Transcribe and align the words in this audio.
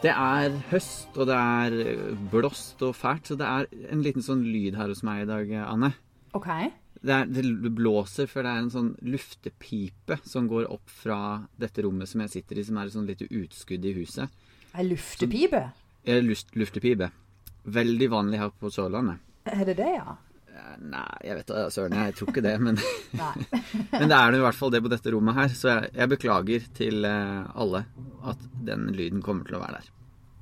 Det 0.00 0.12
er 0.16 0.54
høst, 0.70 1.10
og 1.20 1.26
det 1.28 1.36
er 1.36 2.14
blåst 2.32 2.80
og 2.86 2.94
fælt, 2.96 3.28
så 3.28 3.36
det 3.36 3.48
er 3.48 3.66
en 3.92 4.04
liten 4.04 4.24
sånn 4.24 4.46
lyd 4.48 4.78
her 4.78 4.88
hos 4.88 5.02
meg 5.04 5.26
i 5.26 5.28
dag, 5.28 5.50
Anne. 5.66 5.90
OK. 6.36 6.48
Det, 7.00 7.16
er, 7.18 7.28
det 7.28 7.72
blåser, 7.76 8.28
for 8.30 8.46
det 8.46 8.54
er 8.54 8.62
en 8.62 8.72
sånn 8.72 8.88
luftepipe 9.04 10.16
som 10.24 10.48
går 10.48 10.70
opp 10.72 10.88
fra 11.02 11.18
dette 11.60 11.84
rommet 11.84 12.08
som 12.08 12.24
jeg 12.24 12.32
sitter 12.38 12.62
i, 12.62 12.64
som 12.64 12.80
er 12.80 12.88
et 12.88 12.96
sånn 12.96 13.10
lite 13.10 13.28
utskudd 13.28 13.84
i 13.84 13.92
huset. 13.98 14.40
Ei 14.72 14.86
luftepipe? 14.88 15.66
Ja, 16.08 16.16
Luft, 16.24 16.54
luftepipe. 16.56 17.10
Veldig 17.68 18.08
vanlig 18.08 18.40
her 18.40 18.52
på 18.56 18.70
Sørlandet. 18.72 19.20
Er 19.44 19.66
det 19.68 19.76
det, 19.82 19.90
ja? 19.98 20.16
Nei, 20.80 21.04
jeg 21.26 21.36
vet 21.40 21.50
da 21.50 21.66
søren, 21.72 21.96
jeg 22.06 22.16
tror 22.18 22.32
ikke 22.32 22.44
det, 22.44 22.54
men, 22.62 22.78
men 23.94 24.10
det 24.10 24.16
er 24.16 24.32
det 24.32 24.40
i 24.40 24.44
hvert 24.46 24.58
fall 24.58 24.72
det 24.74 24.82
på 24.84 24.92
dette 24.92 25.14
rommet 25.14 25.38
her. 25.38 25.54
Så 25.56 25.70
jeg, 25.72 25.90
jeg 25.96 26.12
beklager 26.14 26.68
til 26.76 27.06
eh, 27.08 27.48
alle 27.54 27.84
at 28.30 28.44
den 28.66 28.90
lyden 28.96 29.24
kommer 29.24 29.48
til 29.48 29.58
å 29.58 29.62
være 29.62 29.80
der. 29.80 29.90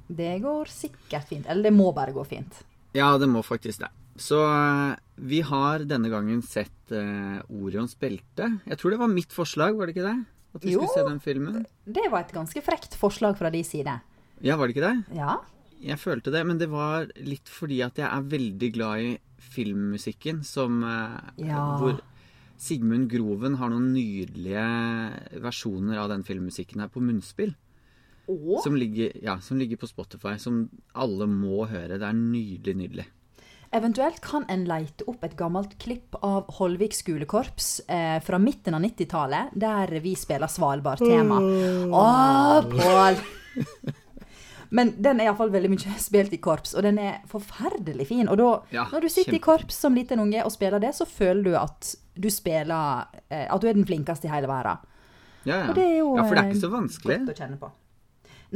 Det 0.08 0.32
går 0.40 0.70
sikkert 0.72 1.28
fint. 1.28 1.46
Eller 1.46 1.68
det 1.68 1.74
må 1.76 1.90
bare 1.96 2.14
gå 2.16 2.24
fint. 2.26 2.62
Ja, 2.96 3.10
det 3.20 3.28
må 3.28 3.42
faktisk 3.44 3.82
det. 3.84 3.90
Så 4.18 4.40
eh, 4.42 4.96
vi 5.30 5.42
har 5.46 5.84
denne 5.86 6.10
gangen 6.10 6.40
sett 6.42 6.94
uh, 6.94 7.38
Orions 7.52 7.94
belte. 7.98 8.48
Jeg 8.66 8.78
tror 8.80 8.94
det 8.94 9.00
var 9.02 9.12
mitt 9.12 9.34
forslag, 9.34 9.76
var 9.78 9.90
det 9.90 9.96
ikke 9.96 10.08
det? 10.08 10.16
At 10.56 10.64
vi 10.64 10.72
Jo. 10.72 10.80
skulle 10.80 10.94
se 10.96 11.10
den 11.10 11.20
filmen. 11.22 11.66
Det 11.84 12.06
var 12.10 12.24
et 12.24 12.34
ganske 12.34 12.62
frekt 12.64 12.96
forslag 12.98 13.36
fra 13.38 13.50
de 13.52 13.60
side. 13.66 13.94
Ja, 14.42 14.56
var 14.56 14.66
det 14.66 14.76
ikke 14.76 14.88
det? 14.88 15.18
Ja. 15.18 15.36
Jeg 15.84 16.00
følte 16.02 16.32
det, 16.34 16.42
men 16.46 16.58
det 16.58 16.68
var 16.72 17.06
litt 17.22 17.48
fordi 17.52 17.80
at 17.86 17.98
jeg 18.00 18.08
er 18.08 18.30
veldig 18.32 18.70
glad 18.74 19.02
i 19.04 19.10
filmmusikken 19.54 20.42
som 20.46 20.82
eh, 20.82 21.18
Ja. 21.48 21.64
Hvor 21.78 22.00
Sigmund 22.58 23.06
Groven 23.12 23.54
har 23.60 23.70
noen 23.70 23.92
nydelige 23.94 24.62
versjoner 25.44 26.00
av 26.02 26.08
den 26.10 26.24
filmmusikken 26.26 26.82
her 26.82 26.90
på 26.90 27.02
munnspill. 27.04 27.52
Som 28.64 28.74
ligger, 28.76 29.14
ja, 29.22 29.38
som 29.40 29.60
ligger 29.62 29.78
på 29.80 29.86
Spotify, 29.88 30.34
som 30.42 30.64
alle 30.92 31.28
må 31.30 31.62
høre. 31.70 31.96
Det 31.96 32.04
er 32.08 32.18
nydelig, 32.18 32.74
nydelig. 32.76 33.06
eventuelt 33.70 34.18
kan 34.24 34.44
en 34.48 34.64
leite 34.68 35.04
opp 35.08 35.22
et 35.24 35.36
gammelt 35.36 35.78
klipp 35.78 36.18
av 36.24 36.50
Holvik 36.58 36.96
skolekorps 36.96 37.82
eh, 37.86 38.18
fra 38.24 38.38
midten 38.42 38.74
av 38.74 38.82
90-tallet, 38.82 39.54
der 39.54 39.94
vi 40.02 40.16
spiller 40.16 40.50
Svalbard-tema. 40.50 41.38
Å, 41.94 42.62
Pål! 42.74 43.22
Men 44.70 44.94
den 45.02 45.20
er 45.20 45.24
iallfall 45.30 45.50
veldig 45.50 45.70
mye 45.72 45.94
spilt 46.08 46.32
i 46.32 46.40
korps, 46.44 46.74
og 46.76 46.82
den 46.84 46.98
er 46.98 47.20
forferdelig 47.30 48.06
fin. 48.10 48.28
Og 48.28 48.36
da, 48.40 48.48
Ja, 48.74 48.84
når 48.92 49.00
du 49.06 49.08
sitter 49.08 49.34
i 49.38 49.40
korps 49.40 49.78
som 49.80 49.94
liten 49.96 50.20
unge 50.20 50.42
og 50.44 50.52
spiller 50.52 50.78
det, 50.82 50.94
så 50.94 51.06
føler 51.08 51.42
du 51.44 51.56
at 51.56 51.94
du 52.18 52.28
spiller 52.30 53.06
eh, 53.30 53.46
At 53.48 53.60
du 53.62 53.68
er 53.68 53.74
den 53.78 53.86
flinkeste 53.86 54.26
i 54.28 54.32
hele 54.32 54.48
verden. 54.50 54.78
Ja, 55.46 55.62
ja. 55.64 55.72
Jo 55.72 56.16
ja, 56.18 56.24
for 56.26 56.34
det 56.34 56.42
er 56.42 56.46
eh, 56.48 56.52
ikke 56.52 56.64
så 56.66 56.72
vanskelig. 56.74 57.18
Godt 57.22 57.32
å 57.32 57.38
kjenne 57.38 57.58
på. 57.60 57.70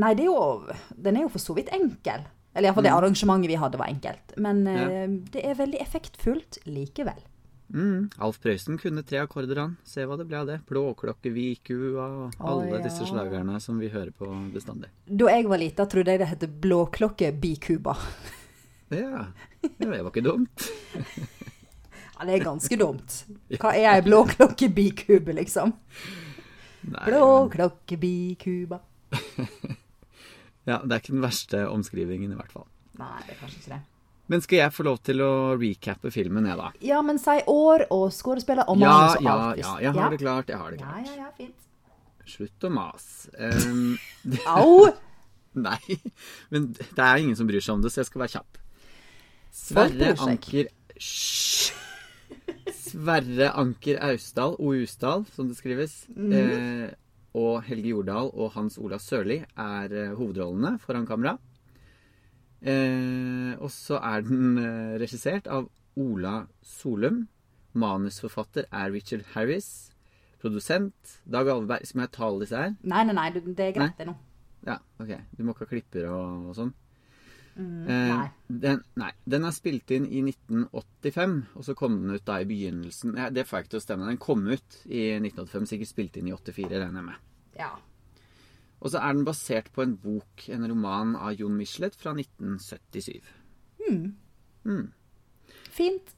Nei, 0.02 0.14
det 0.16 0.24
er 0.24 0.30
jo, 0.32 0.72
den 1.04 1.16
er 1.16 1.22
jo 1.27 1.28
for 1.32 1.38
så 1.44 1.54
vidt 1.56 1.69
enkel. 1.72 2.24
Eller 2.54 2.69
iallfall 2.69 2.84
det 2.84 2.92
arrangementet 2.92 3.48
vi 3.48 3.56
hadde, 3.60 3.78
var 3.80 3.88
enkelt. 3.88 4.34
Men 4.36 4.64
Mm. 4.64 4.76
Ja. 4.76 4.88
eh, 4.88 5.08
det 5.32 5.44
er 5.48 5.54
veldig 5.56 5.80
effektfullt 5.80 6.58
likevel. 6.66 7.20
Mm. 7.73 8.11
Alf 8.20 8.37
Prøysen 8.42 8.77
kunne 8.81 9.05
tre 9.09 9.23
akkorder, 9.23 9.56
han. 9.62 9.77
Se 9.89 10.05
hva 10.05 10.19
det 10.20 10.27
ble 10.28 10.41
av 10.42 10.48
det. 10.51 10.59
Blåklokke, 10.69 11.33
Vikua 11.33 12.06
og 12.27 12.37
alle 12.45 12.77
ja. 12.77 12.83
disse 12.84 13.06
slagerne 13.09 13.56
som 13.65 13.81
vi 13.81 13.89
hører 13.92 14.12
på 14.17 14.28
bestandig. 14.53 14.92
Da 15.09 15.31
jeg 15.33 15.48
var 15.48 15.62
lita, 15.62 15.87
trodde 15.89 16.12
jeg 16.12 16.23
det 16.23 16.31
het 16.34 16.47
blåklokke 16.62 17.33
bikuba. 17.43 17.97
Ja, 18.93 19.25
ja 19.56 19.73
det 19.78 19.88
var 19.88 20.11
ikke 20.12 20.27
dumt. 20.27 20.69
Ja, 22.22 22.27
det 22.28 22.34
er 22.37 22.44
ganske 22.44 22.77
dumt. 22.78 23.15
Hva 23.59 23.72
er 23.75 23.97
ei 23.97 24.03
blåklokkebikube, 24.06 25.32
liksom? 25.41 25.72
Blåklokkebikuba. 26.84 27.06
Blåklokke 27.09 27.97
bikuba. 27.99 28.78
ja, 30.71 30.77
det 30.84 30.93
er 30.94 31.00
ikke 31.00 31.16
den 31.16 31.25
verste 31.25 31.65
omskrivingen, 31.66 32.31
i 32.31 32.38
hvert 32.38 32.55
fall. 32.55 32.69
Nei, 33.00 33.16
det 33.27 33.34
er 33.34 33.41
kanskje 33.41 33.59
ikke 33.59 33.72
det. 33.72 33.81
Men 34.32 34.41
skal 34.41 34.62
jeg 34.62 34.72
få 34.72 34.87
lov 34.87 35.03
til 35.04 35.20
å 35.20 35.32
recappe 35.60 36.09
filmen, 36.15 36.47
jeg, 36.48 36.56
da? 36.56 36.70
Ja, 36.81 37.03
men 37.04 37.19
si 37.20 37.34
år 37.53 37.84
og 37.93 38.06
skuespiller 38.16 38.65
og 38.65 38.81
Ja, 38.81 38.88
manus 38.88 39.19
og 39.19 39.26
ja, 39.26 39.34
alt. 39.34 39.60
ja, 39.60 39.72
jeg 39.84 39.93
har 39.98 40.15
det 40.15 40.20
klart. 40.22 40.48
Jeg 40.48 40.60
har 40.62 40.72
det 40.72 40.81
klart. 40.81 41.04
ja, 41.04 41.12
ja, 41.12 41.26
ja, 41.26 41.32
fint. 41.37 41.59
Slutt 42.32 42.65
å 42.65 42.70
mase. 42.72 43.28
Um, 43.37 43.98
Au! 44.56 44.88
nei, 45.53 45.98
men 46.48 46.70
det 46.72 47.04
er 47.04 47.20
ingen 47.20 47.37
som 47.37 47.50
bryr 47.50 47.60
seg 47.60 47.76
om 47.76 47.84
det, 47.84 47.93
så 47.93 48.00
jeg 48.00 48.09
skal 48.09 48.25
være 48.25 48.34
kjapp. 48.38 48.60
Sverre. 49.53 50.15
Anker 50.25 50.72
Hysj! 50.97 51.75
Sverre 52.72 53.53
Anker 53.59 54.00
Austdal, 54.09 54.56
O. 54.56 54.72
Usdal, 54.72 55.26
som 55.34 55.49
det 55.50 55.59
skrives, 55.59 56.06
mm. 56.12 56.32
eh, 56.37 56.88
og 57.37 57.62
Helge 57.69 57.93
Jordal 57.93 58.32
og 58.32 58.53
Hans 58.56 58.78
Olav 58.81 59.04
Sørli 59.04 59.43
er 59.43 59.93
eh, 59.93 60.16
hovedrollene 60.16 60.78
foran 60.81 61.09
kamera. 61.09 61.37
Eh, 62.62 63.55
og 63.59 63.71
så 63.75 63.99
er 63.99 64.23
den 64.27 64.59
eh, 64.61 64.99
regissert 65.03 65.49
av 65.50 65.69
Ola 65.99 66.43
Solum. 66.62 67.25
Manusforfatter 67.75 68.69
er 68.71 68.93
Richard 68.95 69.25
Harris. 69.34 69.91
Produsent 70.43 71.19
Dag 71.25 71.49
Alveberg. 71.49 71.87
Skal 71.87 72.05
jeg 72.05 72.12
ta 72.15 72.28
alle 72.28 72.45
disse 72.45 72.59
her? 72.59 72.77
Nei, 72.83 73.03
nei, 73.09 73.17
nei, 73.19 73.31
det 73.34 73.43
det 73.47 73.69
er 73.71 73.75
greit, 73.78 73.99
det 73.99 74.09
nå. 74.11 74.15
Ja, 74.67 74.78
ok. 75.03 75.12
Du 75.37 75.43
må 75.43 75.55
ikke 75.55 75.67
ha 75.67 75.73
klipper 75.73 76.09
og, 76.12 76.49
og 76.50 76.56
sånn. 76.59 76.73
Mm, 77.53 77.84
Eh, 77.84 78.09
nei. 78.09 78.28
Den, 78.62 78.79
nei, 78.97 79.11
den 79.29 79.44
er 79.44 79.53
spilt 79.53 79.91
inn 79.93 80.06
i 80.09 80.23
1985, 80.25 81.34
og 81.59 81.67
så 81.67 81.75
kom 81.77 81.99
den 82.00 82.15
ut 82.17 82.25
da 82.25 82.39
i 82.41 82.47
begynnelsen 82.49 83.19
ja, 83.19 83.27
Det 83.29 83.44
får 83.44 83.59
jeg 83.59 83.67
ikke 83.67 83.73
til 83.75 83.81
å 83.83 83.84
stemme. 83.84 84.09
Den 84.09 84.21
kom 84.23 84.47
ut 84.49 84.79
i 84.87 85.03
1985, 85.19 85.67
sikkert 85.75 85.91
spilt 85.91 86.17
inn 86.17 86.31
i 86.31 86.33
84, 86.33 86.71
regner 86.71 87.03
jeg 87.03 87.09
med. 87.11 87.27
Ja. 87.59 87.75
Og 88.82 88.91
så 88.91 88.98
er 88.98 89.15
den 89.15 89.26
basert 89.26 89.70
på 89.75 89.84
en 89.84 89.94
bok, 90.03 90.48
en 90.50 90.66
roman 90.66 91.15
av 91.15 91.37
Jon 91.38 91.54
Michelet 91.54 91.94
fra 91.98 92.15
1977. 92.16 93.22
Fint. 95.72 96.12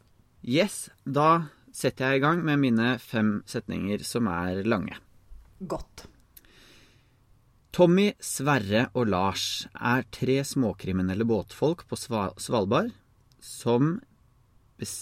Yes, 0.44 0.88
da 1.04 1.46
setter 1.74 2.12
jeg 2.14 2.20
i 2.20 2.24
gang 2.24 2.42
med 2.46 2.60
mine 2.62 2.94
fem 3.02 3.36
setninger 3.50 4.04
som 4.06 4.28
er 4.32 4.62
lange. 4.64 4.96
Godt. 5.60 6.06
Tommy, 7.74 8.12
Sverre 8.22 8.86
og 8.94 9.08
Lars 9.10 9.66
er 9.74 10.04
tre 10.14 10.38
småkriminelle 10.46 11.26
båtfolk 11.26 11.82
på 11.90 11.98
Svalbard 11.98 12.92
som 13.42 13.96
bes 14.78 14.94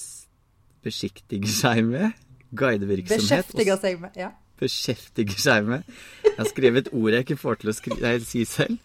besiktiger 0.83 1.47
seg 1.47 1.85
med 1.87 2.17
guidevirksomhet 2.59 3.23
Beskjeftiger 3.23 3.77
seg 3.79 4.01
med 4.03 4.17
Ja. 4.19 4.33
beskjeftiger 4.59 5.39
seg 5.39 5.69
med 5.69 5.85
Jeg 6.33 6.41
har 6.41 6.49
skrevet 6.49 6.89
ord 6.97 7.13
jeg 7.13 7.27
ikke 7.27 7.41
får 7.41 7.61
til 7.61 7.73
å 7.73 7.75
nei, 8.01 8.15
si 8.25 8.45
selv. 8.49 8.79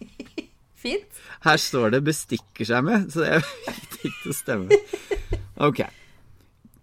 Fint. 0.78 1.22
Her 1.42 1.58
står 1.58 1.94
det 1.94 2.04
'bestikker 2.06 2.68
seg 2.68 2.84
med', 2.84 3.08
så 3.10 3.24
det 3.24 3.40
fikk 3.42 3.96
viktig 4.04 4.30
å 4.30 4.36
stemme. 4.36 4.78
Ok. 5.56 5.80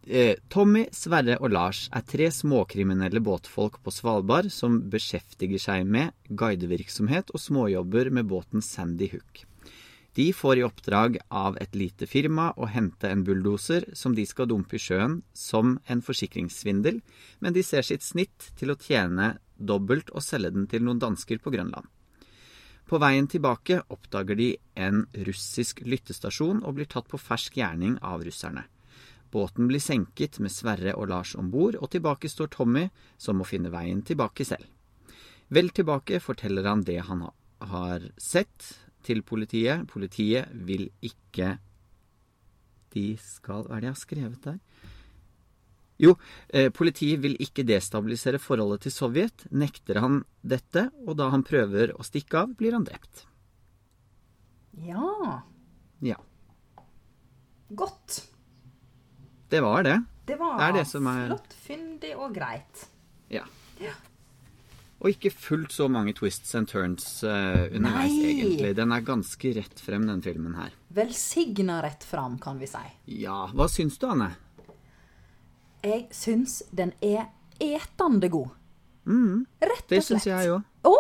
Eh, 0.06 0.36
Tommy, 0.50 0.86
Sverre 0.94 1.38
og 1.40 1.54
Lars 1.54 1.86
er 1.96 2.04
tre 2.06 2.28
småkriminelle 2.30 3.22
båtfolk 3.24 3.80
på 3.82 3.94
Svalbard 3.94 4.52
som 4.54 4.84
beskjeftiger 4.92 5.62
seg 5.62 5.88
med 5.88 6.14
guidevirksomhet 6.30 7.32
og 7.34 7.42
småjobber 7.42 8.12
med 8.14 8.30
båten 8.30 8.62
Sandy 8.62 9.10
Hook. 9.14 9.46
De 10.16 10.30
får 10.32 10.60
i 10.60 10.64
oppdrag 10.64 11.18
av 11.28 11.58
et 11.60 11.74
lite 11.76 12.08
firma 12.08 12.52
å 12.56 12.70
hente 12.72 13.10
en 13.10 13.24
bulldoser 13.28 13.90
som 13.98 14.14
de 14.16 14.24
skal 14.30 14.48
dumpe 14.48 14.78
i 14.78 14.80
sjøen 14.80 15.18
som 15.36 15.80
en 15.92 16.04
forsikringssvindel, 16.06 17.02
men 17.44 17.56
de 17.56 17.64
ser 17.66 17.84
sitt 17.84 18.06
snitt 18.06 18.54
til 18.56 18.72
å 18.72 18.78
tjene 18.80 19.34
dobbelt 19.58 20.12
og 20.14 20.24
selge 20.24 20.54
den 20.56 20.68
til 20.72 20.84
noen 20.86 21.02
dansker 21.02 21.42
på 21.44 21.54
Grønland. 21.54 21.88
På 22.86 23.00
veien 23.02 23.26
tilbake 23.28 23.80
oppdager 23.90 24.38
de 24.38 24.52
en 24.78 25.06
russisk 25.26 25.82
lyttestasjon 25.82 26.62
og 26.62 26.78
blir 26.78 26.90
tatt 26.90 27.08
på 27.10 27.18
fersk 27.18 27.58
gjerning 27.58 27.98
av 28.06 28.22
russerne. 28.26 28.68
Båten 29.34 29.68
blir 29.68 29.82
senket 29.82 30.38
med 30.40 30.54
Sverre 30.54 30.94
og 30.96 31.10
Lars 31.10 31.34
om 31.36 31.50
bord, 31.52 31.76
og 31.82 31.90
tilbake 31.92 32.30
står 32.30 32.52
Tommy, 32.54 32.86
som 33.18 33.42
må 33.42 33.48
finne 33.48 33.74
veien 33.74 34.04
tilbake 34.06 34.46
selv. 34.48 34.70
Vel 35.50 35.74
tilbake 35.76 36.22
forteller 36.24 36.70
han 36.70 36.86
det 36.86 37.02
han 37.10 37.26
har 37.60 38.06
sett 38.22 38.70
til 39.06 39.22
politiet. 39.26 39.86
Politiet 39.90 40.54
vil 40.54 40.90
ikke 41.02 41.58
De 42.96 43.18
skal 43.20 43.66
Hva 43.68 43.76
er 43.76 43.82
det 43.84 43.90
jeg 43.90 43.96
har 43.96 44.00
skrevet 44.00 44.46
der? 44.46 44.60
Jo, 45.98 46.16
eh, 46.50 46.70
politiet 46.76 47.22
vil 47.24 47.38
ikke 47.40 47.64
destabilisere 47.64 48.40
forholdet 48.44 48.82
til 48.84 48.92
Sovjet. 48.92 49.46
Nekter 49.56 50.02
han 50.04 50.24
dette, 50.44 50.90
og 51.08 51.16
da 51.18 51.30
han 51.32 51.44
prøver 51.48 51.94
å 51.96 52.04
stikke 52.04 52.42
av, 52.42 52.56
blir 52.60 52.76
han 52.76 52.84
drept. 52.84 53.24
Ja. 54.84 55.42
Ja. 56.04 56.18
Godt. 57.70 58.26
Det 59.50 59.62
var 59.64 59.84
det. 59.84 60.02
Det 60.26 60.36
var 60.40 60.58
Det 60.74 60.82
det 60.82 60.88
som 60.90 61.08
er- 61.08 61.28
flott, 61.30 61.54
fyndig 61.54 62.16
og 62.18 62.34
greit. 62.36 62.88
Ja. 63.30 63.46
ja. 63.80 63.94
Og 65.02 65.12
ikke 65.12 65.32
fullt 65.32 65.72
så 65.72 65.88
mange 65.92 66.14
twists 66.18 66.56
and 66.56 66.68
turns 66.68 67.24
uh, 67.24 67.68
underveis, 67.72 68.12
Nei. 68.12 68.34
egentlig. 68.34 68.76
Den 68.76 68.92
er 68.92 69.02
ganske 69.06 69.52
rett 69.56 69.80
frem, 69.80 70.06
den 70.08 70.22
filmen 70.22 70.56
her. 70.56 70.72
Velsigna 70.92 71.82
rett 71.84 72.04
frem, 72.04 72.38
kan 72.42 72.58
vi 72.60 72.66
si. 72.68 72.84
Ja, 73.22 73.46
hva 73.54 73.68
syns 73.70 73.98
du, 74.02 74.08
Anne? 74.08 74.32
Jeg 75.86 76.08
syns 76.16 76.60
den 76.74 76.94
er 77.06 77.28
etende 77.62 78.30
god. 78.34 78.50
Rett 79.06 79.70
og 79.70 79.78
slett. 79.78 79.90
Det 79.92 80.04
syns 80.08 80.26
jeg 80.26 80.50
òg. 80.50 80.64
Å, 80.90 80.96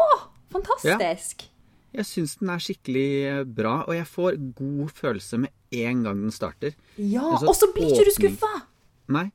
fantastisk! 0.53 1.47
Jeg 1.95 2.05
syns 2.09 2.33
den 2.41 2.49
er 2.51 2.59
skikkelig 2.59 3.07
eh, 3.29 3.43
bra, 3.47 3.77
og 3.87 3.93
jeg 3.95 4.05
får 4.11 4.35
god 4.57 4.91
følelse 4.97 5.39
med 5.45 5.51
en 5.79 6.03
gang 6.03 6.21
den 6.25 6.33
starter. 6.35 6.75
Ja, 6.99 7.23
Altså, 7.31 7.47
og 7.49 7.55
så 7.55 7.69
blir 7.73 7.87
ikke 7.87 8.03
du 8.03 8.11
åpning- 8.11 8.35
skuffa! 8.35 8.53
Nei. 9.15 9.25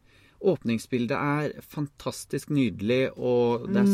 Åpningsbildet 0.41 1.17
er 1.17 1.63
fantastisk 1.69 2.49
nydelig, 2.53 3.11
og 3.17 3.67
det 3.69 3.83
er 3.83 3.89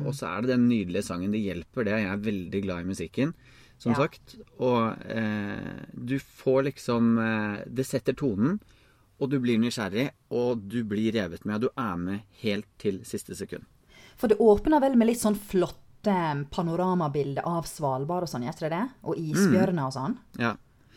Mm. 0.00 0.06
og 0.06 0.14
så 0.14 0.26
er 0.36 0.40
det 0.42 0.50
den 0.56 0.68
nydelige 0.68 1.02
sangen. 1.06 1.30
Det 1.30 1.42
hjelper, 1.44 1.84
det. 1.84 1.92
Jeg 2.02 2.10
er 2.10 2.24
veldig 2.24 2.62
glad 2.62 2.80
i 2.80 2.88
musikken, 2.90 3.34
som 3.78 3.92
Ja. 3.92 3.98
sagt. 3.98 4.36
Og 4.58 4.96
eh, 5.06 5.84
du 5.94 6.18
får 6.18 6.64
liksom 6.72 7.18
eh, 7.18 7.64
Det 7.72 7.86
setter 7.86 8.14
tonen, 8.14 8.60
og 9.20 9.30
du 9.32 9.38
blir 9.40 9.58
nysgjerrig, 9.62 10.10
og 10.36 10.66
du 10.68 10.82
blir 10.84 11.12
revet 11.16 11.44
med, 11.48 11.56
og 11.56 11.60
du 11.66 11.80
er 11.80 11.96
med 11.96 12.20
helt 12.42 12.66
til 12.82 13.00
siste 13.08 13.36
sekund. 13.38 13.64
For 14.16 14.28
det 14.32 14.38
åpner 14.40 14.80
vel 14.80 14.96
med 14.96 15.10
litt 15.10 15.20
sånn 15.20 15.36
flotte 15.36 16.12
panoramabilder 16.52 17.46
av 17.48 17.66
Svalbard 17.68 18.26
og 18.26 18.30
sånn, 18.30 18.44
gjør 18.46 18.60
det 18.66 18.70
det? 18.74 18.82
Og 19.08 19.18
isbjørner 19.20 19.88
og 19.88 19.94
sånn. 19.96 20.18
Ja. 20.40 20.52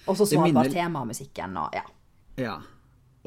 Og 0.07 0.19
så 0.19 0.27
Svalbard-temamusikken 0.29 1.57
og 1.59 1.75
ja. 1.75 1.85
Ja. 2.39 2.57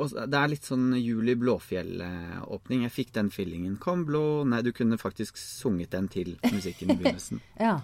Og 0.01 0.09
det 0.09 0.39
er 0.39 0.49
litt 0.49 0.65
sånn 0.65 0.95
Juli 0.97 1.35
Blåfjell-åpning. 1.37 2.87
Jeg 2.87 2.95
fikk 2.95 3.11
den 3.17 3.29
feelingen. 3.35 3.75
Kom 3.81 4.07
blå 4.09 4.23
Nei, 4.49 4.63
du 4.65 4.71
kunne 4.73 4.97
faktisk 5.01 5.37
sunget 5.41 5.93
den 5.93 6.09
til 6.13 6.37
musikken 6.49 6.95
i 6.95 6.97
begynnelsen. 7.01 7.43
ja. 7.61 7.81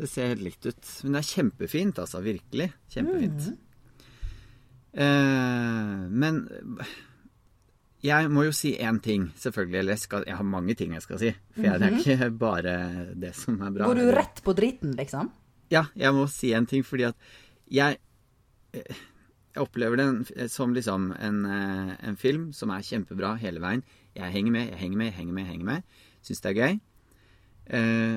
Det 0.00 0.08
ser 0.08 0.30
helt 0.32 0.40
likt 0.42 0.64
ut. 0.66 0.80
Men 1.04 1.12
det 1.14 1.20
er 1.20 1.26
kjempefint, 1.28 1.98
altså. 2.00 2.22
Virkelig. 2.24 2.70
Kjempefint. 2.90 3.50
Eh, 4.92 6.02
men 6.12 6.42
jeg 8.02 8.30
må 8.34 8.42
jo 8.48 8.54
si 8.56 8.74
én 8.82 8.98
ting, 9.02 9.28
selvfølgelig. 9.38 9.78
Eller 9.78 9.96
jeg, 9.96 10.04
skal, 10.04 10.26
jeg 10.26 10.38
har 10.38 10.48
mange 10.48 10.74
ting 10.78 10.96
jeg 10.96 11.04
skal 11.04 11.20
si. 11.22 11.30
For 11.54 11.68
jeg, 11.68 11.78
det 11.80 11.88
er 11.88 12.00
ikke 12.00 12.30
bare 12.40 12.74
det 13.14 13.32
som 13.38 13.60
er 13.62 13.72
bra. 13.76 13.88
Går 13.90 14.00
du 14.00 14.12
rett 14.16 14.42
på 14.44 14.54
driten, 14.58 14.96
liksom? 14.98 15.30
Ja, 15.72 15.86
jeg 15.96 16.12
må 16.16 16.26
si 16.30 16.52
en 16.56 16.66
ting, 16.68 16.84
fordi 16.84 17.08
at 17.08 17.32
jeg 17.72 18.00
eh, 18.76 19.00
Jeg 19.52 19.66
opplever 19.66 20.00
den 20.00 20.48
som 20.48 20.72
liksom 20.72 21.10
en, 21.12 21.42
eh, 21.44 21.90
en 22.08 22.16
film 22.16 22.52
som 22.56 22.70
er 22.72 22.86
kjempebra 22.86 23.34
hele 23.36 23.60
veien. 23.60 23.82
Jeg 24.16 24.32
henger 24.32 24.52
med, 24.54 24.70
jeg 24.70 24.78
henger 24.80 24.96
med, 24.96 25.06
jeg 25.10 25.16
henger 25.18 25.34
med. 25.34 25.42
jeg 25.44 25.52
henger 25.52 25.66
med. 25.66 25.82
Syns 26.24 26.40
det 26.40 26.50
er 26.50 26.56
gøy. 26.56 26.78
Eh, 27.78 28.14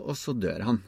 og 0.00 0.16
så 0.16 0.32
dør 0.32 0.64
han. 0.64 0.78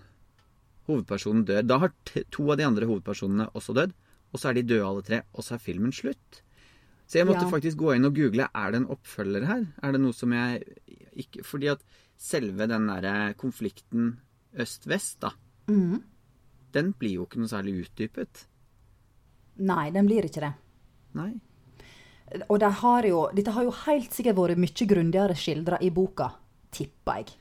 Hovedpersonen 0.88 1.44
dør. 1.44 1.66
Da 1.68 1.78
har 1.84 1.92
to 2.32 2.48
av 2.48 2.56
de 2.56 2.64
andre 2.64 2.88
hovedpersonene 2.88 3.50
også 3.52 3.76
dødd. 3.76 3.92
Og 4.30 4.40
så 4.40 4.50
er 4.50 4.58
de 4.58 4.62
døde 4.62 4.86
alle 4.86 5.02
tre, 5.06 5.22
og 5.34 5.44
så 5.44 5.56
er 5.56 5.64
filmen 5.64 5.92
slutt. 5.94 6.42
Så 7.10 7.18
jeg 7.18 7.26
måtte 7.26 7.42
Ja. 7.42 7.50
faktisk 7.50 7.76
gå 7.76 7.96
inn 7.96 8.04
og 8.06 8.14
google 8.14 8.46
er 8.54 8.70
det 8.70 8.80
en 8.80 8.86
oppfølger 8.86 9.46
her. 9.46 9.66
Er 9.82 9.92
det 9.92 10.00
noe 10.00 10.12
som 10.12 10.30
jeg 10.32 10.62
ikke 11.16 11.42
Fordi 11.44 11.66
at 11.66 11.80
selve 12.16 12.68
den 12.68 12.86
derre 12.86 13.34
konflikten 13.34 14.20
øst-vest, 14.54 15.20
da, 15.20 15.30
mm. 15.68 16.02
den 16.72 16.92
blir 16.92 17.14
jo 17.14 17.26
ikke 17.26 17.40
noe 17.40 17.48
særlig 17.48 17.84
utdypet. 17.84 18.46
Nei, 19.58 19.90
den 19.90 20.06
blir 20.06 20.24
ikke 20.24 20.40
det. 20.40 20.52
Nei. 21.14 21.40
Og 22.48 22.60
det 22.60 22.70
har 22.80 23.02
jo, 23.08 23.28
dette 23.34 23.50
har 23.50 23.64
jo 23.66 23.74
helt 23.86 24.12
sikkert 24.14 24.36
vært 24.36 24.60
mye 24.62 24.86
grundigere 24.86 25.34
skildra 25.34 25.80
i 25.82 25.90
boka, 25.90 26.30
tipper 26.70 27.16
jeg. 27.16 27.34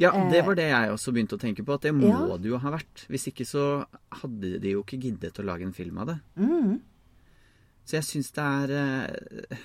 Ja, 0.00 0.10
det 0.30 0.40
var 0.46 0.56
det 0.58 0.66
jeg 0.70 0.90
også 0.90 1.12
begynte 1.14 1.36
å 1.36 1.40
tenke 1.40 1.64
på, 1.66 1.76
at 1.76 1.84
det 1.86 1.92
må 1.94 2.08
Eh. 2.08 2.26
Ja. 2.28 2.36
det 2.38 2.50
jo 2.50 2.58
ha 2.58 2.70
vært. 2.70 3.06
Hvis 3.08 3.28
ikke 3.30 3.46
så 3.46 3.86
hadde 4.10 4.58
de 4.60 4.74
jo 4.74 4.82
ikke 4.82 5.00
giddet 5.00 5.38
å 5.38 5.44
lage 5.46 5.62
en 5.62 5.72
film 5.72 5.98
av 5.98 6.06
det. 6.06 6.18
Mm. 6.36 6.80
Så 7.84 7.98
jeg 7.98 8.04
syns 8.08 8.32
det 8.32 8.44
er 8.44 8.70
eh, 8.80 9.56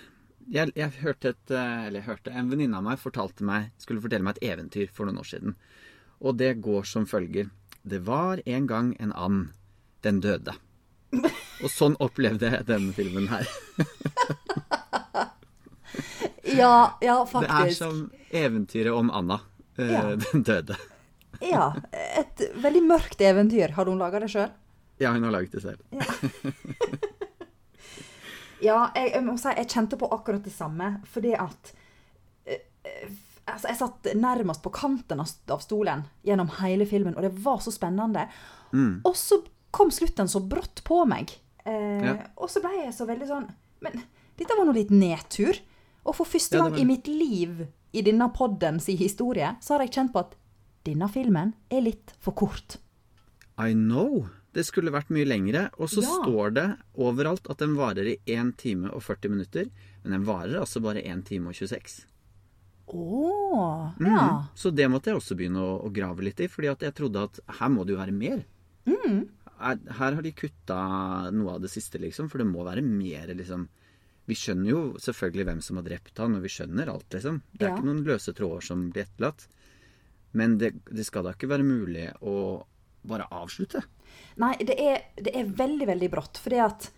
jeg, 0.50 0.72
jeg 0.76 0.92
hørte 1.02 1.30
et 1.30 1.52
eh, 1.52 1.86
Eller 1.88 2.02
jeg 2.02 2.08
hørte 2.10 2.32
En 2.36 2.50
venninne 2.50 2.76
av 2.76 2.84
meg 2.84 3.00
fortalte 3.00 3.46
meg, 3.48 3.70
skulle 3.80 4.02
fortelle 4.02 4.26
meg 4.26 4.38
et 4.38 4.50
eventyr 4.52 4.90
for 4.92 5.06
noen 5.06 5.22
år 5.22 5.30
siden. 5.30 5.56
Og 6.20 6.38
det 6.38 6.60
går 6.62 6.84
som 6.84 7.06
følger. 7.08 7.50
Det 7.84 8.02
var 8.06 8.42
en 8.46 8.68
gang 8.68 8.96
en 9.00 9.14
and. 9.14 9.50
Den 10.04 10.22
døde. 10.22 10.54
Og 11.64 11.70
sånn 11.72 11.98
opplevde 12.00 12.52
jeg 12.54 12.68
denne 12.70 12.94
filmen 12.96 13.28
her. 13.28 13.48
Ja, 16.50 16.98
ja, 17.02 17.26
Det 17.34 17.50
er 17.50 17.72
som 17.76 18.12
eventyret 18.32 18.94
om 18.94 19.12
Anna. 19.14 19.40
Eh, 19.80 19.92
Ja. 19.94 20.02
Den 20.32 20.44
døde. 20.44 20.78
Ja, 21.42 21.70
et 21.94 22.42
veldig 22.60 22.82
mørkt 22.84 23.22
eventyr. 23.24 23.72
Har 23.78 23.86
hun 23.88 24.00
laga 24.02 24.20
det 24.20 24.30
sjøl? 24.34 24.50
Ja, 25.00 25.14
hun 25.16 25.24
har 25.24 25.32
laget 25.32 25.54
det 25.56 25.62
selv. 25.64 25.80
Ja, 28.60 28.90
jeg, 28.96 29.14
jeg 29.14 29.24
må 29.24 29.38
si 29.40 29.52
jeg 29.56 29.70
kjente 29.72 29.96
på 30.00 30.10
akkurat 30.12 30.44
det 30.44 30.52
samme. 30.52 30.90
Fordi 31.08 31.32
at 31.40 31.70
eh, 32.44 32.60
eh, 32.84 33.06
altså, 33.48 33.70
Jeg 33.72 33.80
satt 33.80 34.10
nærmest 34.20 34.64
på 34.66 34.74
kanten 34.76 35.22
av, 35.24 35.62
stolen 35.64 36.04
gjennom 36.28 36.52
hele 36.60 36.88
filmen, 36.90 37.16
og 37.16 37.24
det 37.24 37.32
var 37.46 37.62
så 37.64 37.72
spennende. 37.72 38.26
Mm. 38.74 39.00
Og 39.08 39.16
så 39.16 39.40
kom 39.72 39.92
slutten 39.94 40.28
så 40.28 40.42
brått 40.44 40.84
på 40.88 41.06
meg. 41.10 41.32
Eh, 41.64 42.04
Ja. 42.04 42.18
Og 42.36 42.52
så 42.52 42.60
ble 42.64 42.76
jeg 42.86 42.94
så 42.96 43.06
veldig 43.08 43.28
sånn 43.30 43.48
Men 43.84 43.98
dette 44.40 44.56
var 44.58 44.66
nå 44.68 44.74
litt 44.76 44.92
nedtur. 44.92 45.56
Og 46.08 46.16
for 46.16 46.28
første 46.28 46.58
Ja, 46.58 46.64
gang 46.66 46.76
var 46.76 46.82
i 46.84 46.88
mitt 46.88 47.08
liv 47.08 47.64
i 47.94 48.02
denne 48.06 48.28
podden 48.34 48.80
si 48.80 48.96
historie, 48.96 49.56
så 49.62 49.76
har 49.78 49.86
jeg 49.86 49.92
kjent 49.96 50.14
på 50.14 50.20
at 50.20 50.36
denne 50.86 51.08
filmen 51.12 51.54
er 51.72 51.82
litt 51.82 52.14
for 52.20 52.32
kort. 52.34 52.78
I 53.58 53.74
know. 53.74 54.28
Det 54.54 54.64
skulle 54.66 54.92
vært 54.92 55.10
mye 55.14 55.26
lengre. 55.28 55.70
Og 55.78 55.90
så 55.90 56.02
Ja. 56.02 56.10
står 56.24 56.54
det 56.54 56.78
overalt 56.98 57.50
at 57.50 57.58
den 57.58 57.76
varer 57.76 58.08
i 58.08 58.18
1 58.26 58.56
time 58.58 58.90
og 58.90 59.02
40 59.04 59.30
minutter. 59.30 59.70
Men 60.04 60.12
den 60.14 60.26
varer 60.26 60.60
altså 60.62 60.82
bare 60.82 61.04
1 61.06 61.24
time 61.26 61.48
og 61.50 61.54
26. 61.54 62.06
Å, 62.88 63.94
Mhm. 64.00 64.08
ja. 64.08 64.44
Så 64.56 64.74
det 64.74 64.90
måtte 64.90 65.06
jeg 65.12 65.16
også 65.18 65.36
begynne 65.38 65.60
å, 65.62 65.84
å 65.86 65.92
grave 65.94 66.22
litt 66.24 66.40
i, 66.40 66.48
fordi 66.48 66.72
at 66.72 66.80
jeg 66.80 66.96
trodde 66.96 67.24
at 67.24 67.40
her 67.60 67.70
må 67.70 67.86
det 67.86 67.94
jo 67.96 68.00
være 68.04 68.14
mer. 68.14 68.46
Mm. 68.88 69.28
Her, 69.60 69.78
her 69.92 70.14
har 70.16 70.22
de 70.22 70.32
kutta 70.32 71.32
noe 71.32 71.54
av 71.56 71.62
det 71.62 71.70
siste, 71.70 72.00
liksom, 72.00 72.30
for 72.30 72.40
det 72.40 72.48
må 72.48 72.64
være 72.66 72.82
mer, 72.82 73.28
liksom. 73.36 73.68
Vi 74.30 74.38
skjønner 74.38 74.70
jo 74.70 74.82
selvfølgelig 75.02 75.46
hvem 75.50 75.62
som 75.66 75.80
har 75.82 75.88
drept 75.88 76.20
han, 76.22 76.36
og 76.38 76.44
vi 76.46 76.52
skjønner 76.54 76.92
alt, 76.92 77.08
liksom. 77.16 77.42
Det 77.54 77.66
er 77.66 77.72
Ja. 77.72 77.76
ikke 77.80 77.88
noen 77.90 78.04
løse 78.06 78.34
tråder 78.38 78.62
som 78.68 78.84
blir 78.94 79.08
etterlatt. 79.08 79.48
Men 80.38 80.58
det, 80.62 80.76
det 80.86 81.06
skal 81.08 81.26
da 81.26 81.34
ikke 81.34 81.50
være 81.50 81.66
mulig 81.66 82.06
å 82.22 82.36
bare 83.10 83.26
avslutte. 83.34 83.82
Nei, 84.38 84.54
det 84.62 84.76
er, 84.78 85.02
det 85.18 85.34
er 85.34 85.50
veldig, 85.58 85.88
veldig 85.90 86.10
brått. 86.14 86.38
Fordi 86.44 86.60
at 86.62 86.90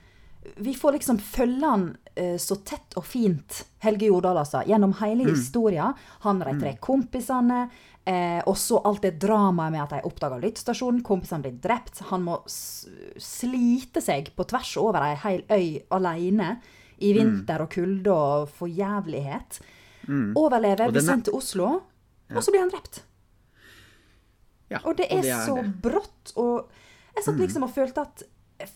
vi 0.57 0.73
får 0.75 0.95
liksom 0.97 1.19
følge 1.21 1.69
han 1.69 1.85
eh, 2.17 2.35
så 2.41 2.57
tett 2.65 2.95
og 2.97 3.05
fint, 3.05 3.61
Helge 3.85 4.07
Jordal 4.09 4.39
altså, 4.41 4.63
gjennom 4.67 4.95
hele 4.99 5.29
historia. 5.29 5.91
Han 6.25 6.41
og 6.41 6.49
de 6.49 6.55
tre 6.63 6.75
kompisene. 6.81 7.61
Eh, 8.03 8.41
og 8.49 8.57
så 8.57 8.79
alt 8.89 9.03
det 9.05 9.19
dramaet 9.21 9.71
med 9.75 9.83
at 9.83 9.91
de 9.93 9.99
oppdager 10.09 10.41
lyttestasjonen, 10.41 11.03
Kompisene 11.05 11.45
blir 11.45 11.59
drept. 11.61 12.01
Han 12.09 12.25
må 12.25 12.39
slite 13.21 14.01
seg 14.03 14.31
på 14.35 14.47
tvers 14.49 14.73
over 14.81 15.05
ei 15.05 15.15
hel 15.23 15.43
øy 15.53 15.67
alene 15.93 16.55
i 17.01 17.13
vinter 17.17 17.61
og 17.65 17.69
kulde 17.73 18.11
og 18.13 18.49
forjævlighet. 18.57 19.59
Overlever, 20.35 20.89
blir 20.91 21.01
er- 21.01 21.05
sendt 21.07 21.25
til 21.25 21.33
Oslo, 21.37 21.67
og 22.35 22.41
så 22.43 22.51
blir 22.51 22.59
han 22.63 22.69
drept. 22.71 23.01
Ja, 24.71 24.79
Og 24.85 24.95
det 24.97 25.07
er, 25.11 25.21
så 25.45 25.55
det. 25.57 25.65
Mm. 25.67 25.73
brått. 25.81 26.33
Og 26.37 26.69
jeg 27.15 27.23
satt 27.25 27.37
liksom 27.37 27.63
og 27.63 27.73
følte 27.75 28.01
at 28.05 28.23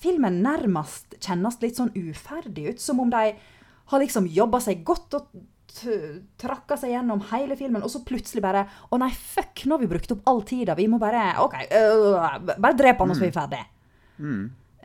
filmen 0.01 0.41
nærmest 0.44 1.15
kjennes 1.22 1.62
litt 1.62 1.77
sånn 1.77 1.94
uferdig 1.96 2.70
ut. 2.74 2.79
Som 2.84 3.00
om 3.00 3.10
de 3.10 3.34
har 3.86 4.00
liksom 4.01 4.27
jobba 4.27 4.60
seg 4.60 4.84
godt 4.84 5.13
og 5.13 5.27
trakka 6.38 6.77
seg 6.79 6.91
gjennom 6.94 7.22
hele 7.32 7.55
filmen, 7.60 7.84
og 7.84 7.89
så 7.91 8.00
plutselig 8.05 8.41
bare 8.41 8.65
Å 8.91 8.98
nei, 9.00 9.10
fuck, 9.12 9.65
nå 9.65 9.75
har 9.75 9.79
vi 9.82 9.88
brukt 9.91 10.12
opp 10.12 10.22
all 10.27 10.41
tida. 10.48 10.75
Vi 10.75 10.88
må 10.88 11.00
bare 11.00 11.34
OK, 11.44 11.53
øh, 11.72 12.55
bare 12.58 12.74
drep 12.77 12.98
han, 13.00 13.10
og 13.12 13.15
så 13.15 13.24
er 13.24 13.32
vi 13.32 13.39
ferdig. 13.39 13.63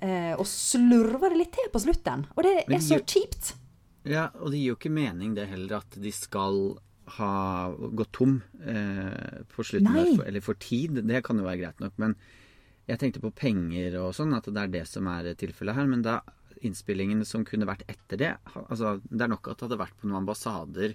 Eh, 0.00 0.34
og 0.36 0.46
slurver 0.48 1.32
det 1.32 1.42
litt 1.42 1.52
til 1.56 1.72
på 1.72 1.82
slutten. 1.82 2.24
Og 2.36 2.46
det 2.46 2.54
er 2.64 2.84
så 2.84 3.00
kjipt. 3.04 3.54
Ja, 4.08 4.30
og 4.40 4.52
det 4.52 4.62
gir 4.62 4.72
jo 4.72 4.78
ikke 4.78 4.92
mening 4.92 5.34
det 5.36 5.50
heller 5.50 5.82
at 5.82 5.98
de 6.00 6.12
skal 6.14 6.78
ha 7.18 7.32
gått 7.98 8.12
tom 8.16 8.38
eh, 8.62 9.40
på 9.50 9.64
slutten, 9.66 9.92
der, 9.92 10.26
eller 10.28 10.44
for 10.44 10.58
tid. 10.60 11.02
Det 11.04 11.24
kan 11.26 11.40
jo 11.40 11.46
være 11.46 11.60
greit 11.64 11.82
nok, 11.82 11.96
men 12.00 12.14
jeg 12.88 13.00
tenkte 13.02 13.22
på 13.22 13.32
penger 13.36 13.98
og 14.00 14.14
sånn, 14.16 14.32
at 14.34 14.48
det 14.48 14.62
er 14.62 14.72
det 14.72 14.84
som 14.88 15.08
er 15.10 15.32
tilfellet 15.38 15.76
her. 15.76 15.90
Men 15.90 16.04
da 16.06 16.20
innspillingen 16.66 17.24
som 17.28 17.44
kunne 17.48 17.68
vært 17.68 17.86
etter 17.88 18.18
det 18.20 18.30
altså 18.52 18.98
Det 19.00 19.22
er 19.24 19.30
nok 19.32 19.48
at 19.48 19.56
det 19.56 19.64
hadde 19.64 19.78
vært 19.80 19.96
på 19.96 20.08
noen 20.08 20.20
ambassader, 20.20 20.92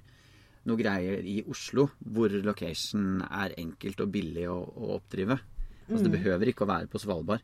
noe 0.70 0.78
greier 0.78 1.26
i 1.26 1.40
Oslo, 1.50 1.88
hvor 2.00 2.34
location 2.46 3.24
er 3.26 3.56
enkelt 3.62 4.02
og 4.02 4.12
billig 4.14 4.48
å, 4.50 4.60
å 4.62 4.96
oppdrive. 4.98 5.38
Altså 5.86 6.06
Det 6.08 6.14
behøver 6.16 6.50
ikke 6.50 6.66
å 6.66 6.72
være 6.72 6.90
på 6.90 7.02
Svalbard. 7.02 7.44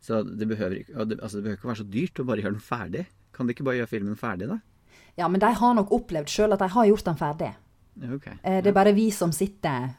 Så 0.00 0.22
det 0.24 0.48
behøver, 0.48 0.78
ikke, 0.80 0.94
altså 0.96 1.36
det 1.36 1.44
behøver 1.44 1.58
ikke 1.58 1.68
være 1.68 1.80
så 1.82 1.88
dyrt 1.92 2.20
å 2.22 2.24
bare 2.24 2.40
gjøre 2.44 2.56
den 2.56 2.64
ferdig. 2.64 3.06
Kan 3.36 3.46
de 3.46 3.52
ikke 3.54 3.64
bare 3.66 3.76
gjøre 3.82 3.90
filmen 3.92 4.16
ferdig, 4.16 4.48
da? 4.48 4.58
Ja, 5.18 5.28
men 5.28 5.40
de 5.42 5.50
har 5.60 5.74
nok 5.76 5.90
opplevd 5.92 6.30
sjøl 6.32 6.52
at 6.56 6.62
de 6.62 6.68
har 6.72 6.86
gjort 6.88 7.04
den 7.10 7.18
ferdig. 7.20 7.50
Okay. 8.16 8.38
Eh, 8.42 8.60
Det 8.62 8.70
er 8.70 8.76
bare 8.76 8.94
vi 8.96 9.10
som 9.12 9.32
sitter 9.32 9.90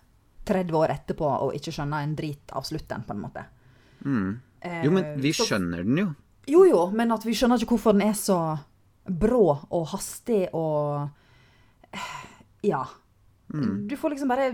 30 0.46 0.74
år 0.74 0.90
etterpå 0.96 1.28
og 1.46 1.54
ikke 1.54 1.72
skjønner 1.76 2.02
en 2.04 2.16
drit 2.18 2.52
av 2.58 2.64
slutten, 2.66 3.04
på 3.06 3.14
en 3.14 3.22
måte. 3.22 3.44
Mm. 4.06 4.40
Jo, 4.84 4.92
men 4.92 5.20
vi 5.22 5.32
så- 5.34 5.46
skjønner 5.46 5.84
den 5.86 5.98
jo. 5.98 6.08
Jo 6.48 6.64
jo, 6.66 6.90
men 6.92 7.12
at 7.12 7.24
vi 7.24 7.34
skjønner 7.38 7.60
ikke 7.62 7.76
hvorfor 7.78 7.94
den 7.94 8.02
er 8.10 8.14
så 8.18 8.60
brå 9.06 9.68
og 9.70 9.88
hastig 9.94 10.48
og 10.54 11.10
eh, 11.94 12.26
Ja. 12.64 12.84
Mm. 13.54 13.88
Du 13.88 13.96
får 13.98 14.10
liksom 14.16 14.28
bare 14.30 14.52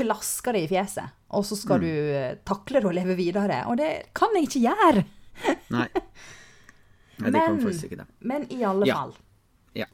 klasker 0.00 0.56
det 0.56 0.64
i 0.66 0.70
fjeset. 0.72 1.12
Og 1.36 1.44
så 1.46 1.56
skal 1.60 1.80
du 1.84 1.86
eh, 1.88 2.34
takle 2.48 2.80
det 2.82 2.88
og 2.90 2.94
leve 2.96 3.14
videre. 3.18 3.62
Og 3.70 3.76
det 3.78 3.90
kan 4.16 4.32
jeg 4.34 4.48
ikke 4.48 4.64
gjøre. 4.66 5.04
Nei. 5.76 5.86
Nei, 7.20 7.30
det 7.30 7.42
kan 7.44 7.58
faktisk 7.60 7.86
ikke 7.90 8.00
det. 8.02 8.06
Men 8.24 8.46
i 8.52 8.62
alle 8.64 8.86
Ja. 8.88 8.96
fall. 9.02 9.12
Ja. 9.76 9.86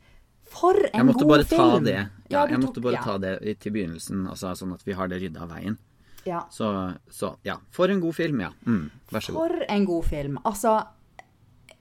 For 0.46 0.78
en 0.78 0.92
Jeg 0.94 1.06
måtte 1.08 1.24
god 1.26 1.32
bare 1.34 1.44
film! 1.44 1.70
ta 1.70 1.78
det. 1.84 1.98
Ja, 2.30 2.46
jeg 2.46 2.58
måtte 2.62 2.78
tok- 2.80 2.84
bare 2.86 3.02
ta 3.04 3.18
det 3.18 3.58
til 3.60 3.72
begynnelsen, 3.74 4.26
altså, 4.30 4.52
sånn 4.56 4.72
at 4.74 4.82
vi 4.86 4.92
har 4.94 5.08
det 5.10 5.20
rydda 5.22 5.42
av 5.42 5.50
veien. 5.50 5.76
Ja. 6.26 6.44
Så, 6.50 6.70
så 7.10 7.36
ja. 7.46 7.56
For 7.70 7.90
en 7.90 8.00
god 8.02 8.14
film, 8.16 8.40
ja. 8.42 8.50
Mm, 8.66 8.90
vær 9.12 9.20
så 9.22 9.32
god. 9.34 9.50
For 9.50 9.66
en 9.68 9.84
god 9.86 10.04
film. 10.08 10.38
Altså 10.44 10.72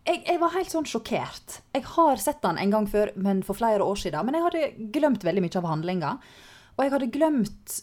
jeg, 0.06 0.20
jeg 0.28 0.38
var 0.42 0.52
helt 0.54 0.70
sånn 0.70 0.86
sjokkert. 0.86 1.62
Jeg 1.74 1.84
har 1.96 2.18
sett 2.22 2.42
den 2.44 2.60
en 2.62 2.70
gang 2.76 2.86
før, 2.90 3.10
men 3.18 3.42
for 3.46 3.58
flere 3.58 3.82
år 3.86 3.98
siden. 3.98 4.26
Men 4.28 4.38
jeg 4.38 4.44
hadde 4.46 4.92
glemt 4.94 5.24
veldig 5.26 5.42
mye 5.46 5.58
av 5.62 5.66
handlinga. 5.72 6.12
Og 6.78 6.84
jeg 6.86 6.94
hadde 6.94 7.12
glemt 7.16 7.80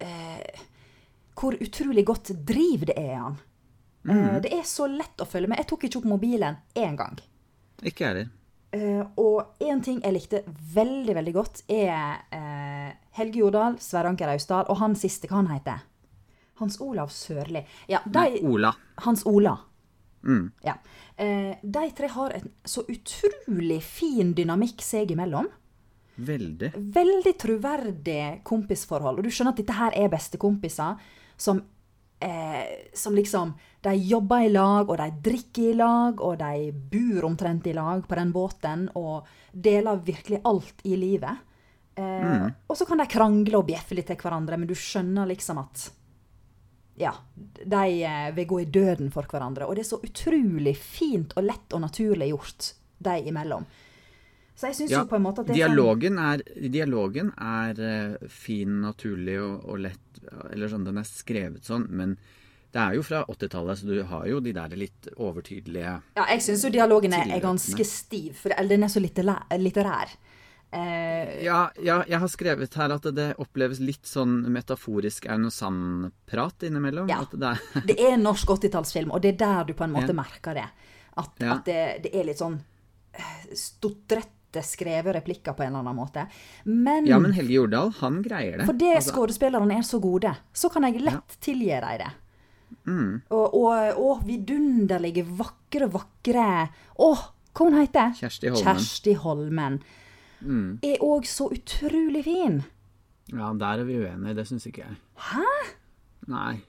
eh, 0.00 0.66
hvor 1.40 1.56
utrolig 1.60 2.04
godt 2.08 2.34
driv 2.46 2.88
det 2.90 2.98
er 2.98 3.14
i 3.14 3.20
han. 3.20 3.38
Mm. 4.08 4.16
Eh, 4.16 4.36
det 4.44 4.52
er 4.56 4.66
så 4.68 4.88
lett 4.90 5.20
å 5.20 5.28
følge 5.28 5.50
med. 5.52 5.60
Jeg 5.60 5.70
tok 5.70 5.86
ikke 5.88 6.02
opp 6.02 6.10
mobilen 6.10 6.60
én 6.74 6.98
gang. 6.98 7.20
Ikke 7.80 8.04
jeg 8.04 8.10
heller. 8.10 8.36
Eh, 8.70 9.02
og 9.18 9.62
én 9.66 9.80
ting 9.82 9.98
jeg 10.04 10.14
likte 10.14 10.42
veldig, 10.46 11.14
veldig 11.16 11.32
godt, 11.34 11.62
er 11.66 12.20
eh, 12.30 12.90
Helge 13.18 13.42
Jordal, 13.42 13.80
Sverre 13.82 14.12
Anker 14.12 14.30
Austdal 14.30 14.68
og 14.70 14.78
han 14.78 14.94
siste, 14.98 15.26
hva 15.26 15.40
han 15.40 15.50
heter 15.50 15.80
Hans 16.60 16.76
Olav 16.84 17.10
Sørli. 17.10 17.64
Ja, 17.90 18.02
de, 18.04 18.14
Nei, 18.14 18.42
Ola. 18.46 18.70
Hans 19.06 19.24
Ola. 19.26 19.56
Mm. 20.22 20.50
Ja. 20.62 20.76
Eh, 21.16 21.56
de 21.62 21.86
tre 21.96 22.10
har 22.12 22.36
en 22.36 22.50
så 22.68 22.84
utrolig 22.84 23.80
fin 23.82 24.34
dynamikk 24.36 24.84
seg 24.84 25.16
imellom. 25.16 25.48
Veldig. 26.26 26.72
Veldig 26.76 27.32
troverdig 27.40 28.22
kompisforhold. 28.46 29.20
Og 29.20 29.26
du 29.26 29.32
skjønner 29.32 29.54
at 29.54 29.60
dette 29.62 29.76
her 29.76 29.96
er 29.96 30.10
bestekompiser 30.12 30.98
som, 31.40 31.62
eh, 32.20 32.90
som 32.94 33.14
liksom 33.16 33.54
De 33.80 33.94
jobber 33.96 34.42
i 34.44 34.48
lag, 34.52 34.90
og 34.90 34.98
de 34.98 35.06
drikker 35.24 35.70
i 35.70 35.72
lag, 35.72 36.20
og 36.20 36.34
de 36.38 36.70
bor 36.70 37.24
omtrent 37.24 37.66
i 37.66 37.72
lag 37.72 38.02
på 38.06 38.14
den 38.14 38.30
båten, 38.30 38.90
og 38.94 39.24
deler 39.56 40.02
virkelig 40.04 40.42
alt 40.44 40.82
i 40.84 40.96
livet. 41.00 41.38
Eh, 41.96 42.50
Og 42.68 42.76
så 42.76 42.86
kan 42.86 42.98
de 42.98 43.06
krangle 43.06 43.56
og 43.56 43.66
bjeffe 43.66 43.96
litt 43.96 44.06
til 44.06 44.16
hverandre, 44.20 44.58
men 44.58 44.68
du 44.68 44.74
skjønner 44.74 45.26
liksom 45.26 45.62
at 45.62 45.90
ja, 47.00 47.14
de 47.64 48.02
eh, 48.04 48.30
vil 48.36 48.46
gå 48.46 48.60
i 48.60 48.68
døden 48.68 49.10
for 49.10 49.24
hverandre. 49.24 49.64
Og 49.66 49.74
det 49.74 49.86
er 49.86 49.90
så 49.96 50.00
utrolig 50.04 50.76
fint 50.76 51.32
og 51.36 51.46
lett 51.48 51.72
og 51.72 51.80
naturlig 51.80 52.28
gjort 52.34 52.74
de 53.00 53.16
imellom. 53.30 53.64
Så 54.60 54.68
jeg 54.68 54.76
syns 54.76 54.92
Ja, 54.92 55.00
jo 55.00 55.08
på 55.08 55.16
en 55.16 55.24
måte 55.24 55.40
at 55.40 55.48
det 55.48 55.54
er 55.54 55.62
sånn 55.62 55.72
dialogen 55.72 56.18
er, 56.20 56.42
dialogen 56.68 57.30
er 57.40 57.78
eh, 57.80 58.28
fin, 58.28 58.80
naturlig 58.84 59.38
og, 59.40 59.62
og 59.64 59.80
lett. 59.86 60.20
Eller 60.50 60.68
sånn, 60.68 60.84
den 60.84 61.00
er 61.00 61.06
skrevet 61.08 61.64
sånn, 61.64 61.86
men 61.88 62.18
det 62.70 62.78
er 62.82 62.98
jo 62.98 63.02
fra 63.02 63.22
80-tallet, 63.26 63.80
så 63.80 63.86
du 63.88 64.02
har 64.06 64.26
jo 64.30 64.38
de 64.44 64.52
der 64.54 64.74
litt 64.78 65.08
overtydelige 65.16 65.94
Ja, 66.18 66.26
jeg 66.28 66.42
syns 66.44 66.66
jo 66.66 66.70
dialogen 66.70 67.16
er, 67.16 67.32
er 67.34 67.40
ganske 67.42 67.86
stiv, 67.88 68.36
for 68.38 68.52
den 68.68 68.84
er 68.86 68.92
så 68.92 69.00
litterær. 69.02 70.12
Eh, 70.70 71.40
ja, 71.42 71.64
ja, 71.82 71.96
jeg 72.06 72.20
har 72.22 72.30
skrevet 72.30 72.76
her 72.78 72.92
at 72.94 73.08
det 73.16 73.30
oppleves 73.42 73.80
litt 73.82 74.06
sånn 74.06 74.36
metaforisk 74.54 75.26
Aune 75.32 75.50
Sand-prat 75.50 76.68
innimellom. 76.68 77.08
Ja. 77.10 77.24
Det 77.32 77.48
er, 77.48 77.64
det 77.90 77.96
er 78.06 78.20
norsk 78.20 78.52
80-tallsfilm, 78.54 79.10
og 79.10 79.24
det 79.24 79.34
er 79.34 79.40
der 79.40 79.70
du 79.72 79.74
på 79.74 79.88
en 79.88 79.96
måte 79.96 80.12
Ja. 80.12 80.18
merker 80.20 80.60
det. 80.60 80.68
At, 81.18 81.32
at 81.42 81.64
det, 81.66 81.80
det 82.04 82.12
er 82.14 82.28
litt 82.28 82.38
sånn 82.38 82.60
eh, 83.18 83.48
stotrete 83.58 84.36
skrevet 84.66 85.14
replikker 85.14 85.54
på 85.54 85.62
en 85.62 85.70
eller 85.70 85.84
annen 85.84 85.96
måte. 85.96 86.26
Men, 86.64 87.06
ja, 87.06 87.18
men 87.22 87.32
Helge 87.36 87.54
Jordal, 87.60 87.92
han 88.00 88.18
greier 88.24 88.58
det. 88.58 88.66
for 88.66 88.78
det 88.78 88.96
Altså, 88.96 89.14
skuespillerne 89.14 89.78
er 89.78 89.86
så 89.86 90.00
gode, 90.02 90.34
så 90.52 90.70
kan 90.72 90.88
jeg 90.88 91.04
lett 91.06 91.36
tilgi 91.40 91.70
dem 91.70 92.02
det. 92.02 92.10
Mm. 92.86 93.14
Og, 93.30 93.54
og, 93.54 94.00
og 94.00 94.24
vidunderlige, 94.26 95.24
vakre, 95.38 95.88
vakre 95.90 96.46
Å, 97.02 97.08
hva 97.50 97.66
hun 97.66 97.76
heter 97.76 98.12
Kjersti 98.18 98.50
Holmen. 98.50 98.62
Kjersti 98.64 99.14
Holmen. 99.24 99.78
Mm. 100.40 100.68
Er 100.86 101.02
òg 101.04 101.26
så 101.28 101.50
utrolig 101.52 102.24
fin. 102.24 102.60
Ja, 103.30 103.52
der 103.58 103.82
er 103.82 103.86
vi 103.86 103.98
uenige. 104.00 104.36
Det 104.38 104.46
syns 104.48 104.66
ikke 104.70 104.86
jeg. 104.86 104.98
Hæ? 105.30 105.46
Nei. 106.30 106.60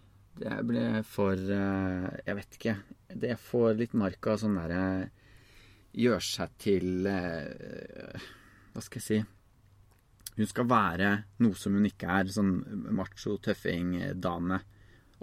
Det 0.42 0.62
ble 0.66 1.02
for 1.06 1.36
eh, 1.36 2.06
Jeg 2.26 2.38
vet 2.38 2.58
ikke. 2.58 2.76
Det 3.22 3.36
får 3.40 3.76
litt 3.82 3.96
mark 4.00 4.32
av 4.32 4.40
sånn 4.42 4.58
derre 4.58 4.84
Gjør 5.92 6.24
seg 6.24 6.52
til 6.62 7.08
eh, 7.10 8.28
Hva 8.72 8.84
skal 8.84 9.02
jeg 9.02 9.06
si 9.08 9.18
Hun 10.38 10.48
skal 10.48 10.70
være 10.70 11.10
noe 11.44 11.58
som 11.60 11.76
hun 11.76 11.88
ikke 11.90 12.08
er. 12.22 12.30
Sånn 12.32 12.54
macho, 12.96 13.36
tøffing-dame. 13.44 14.62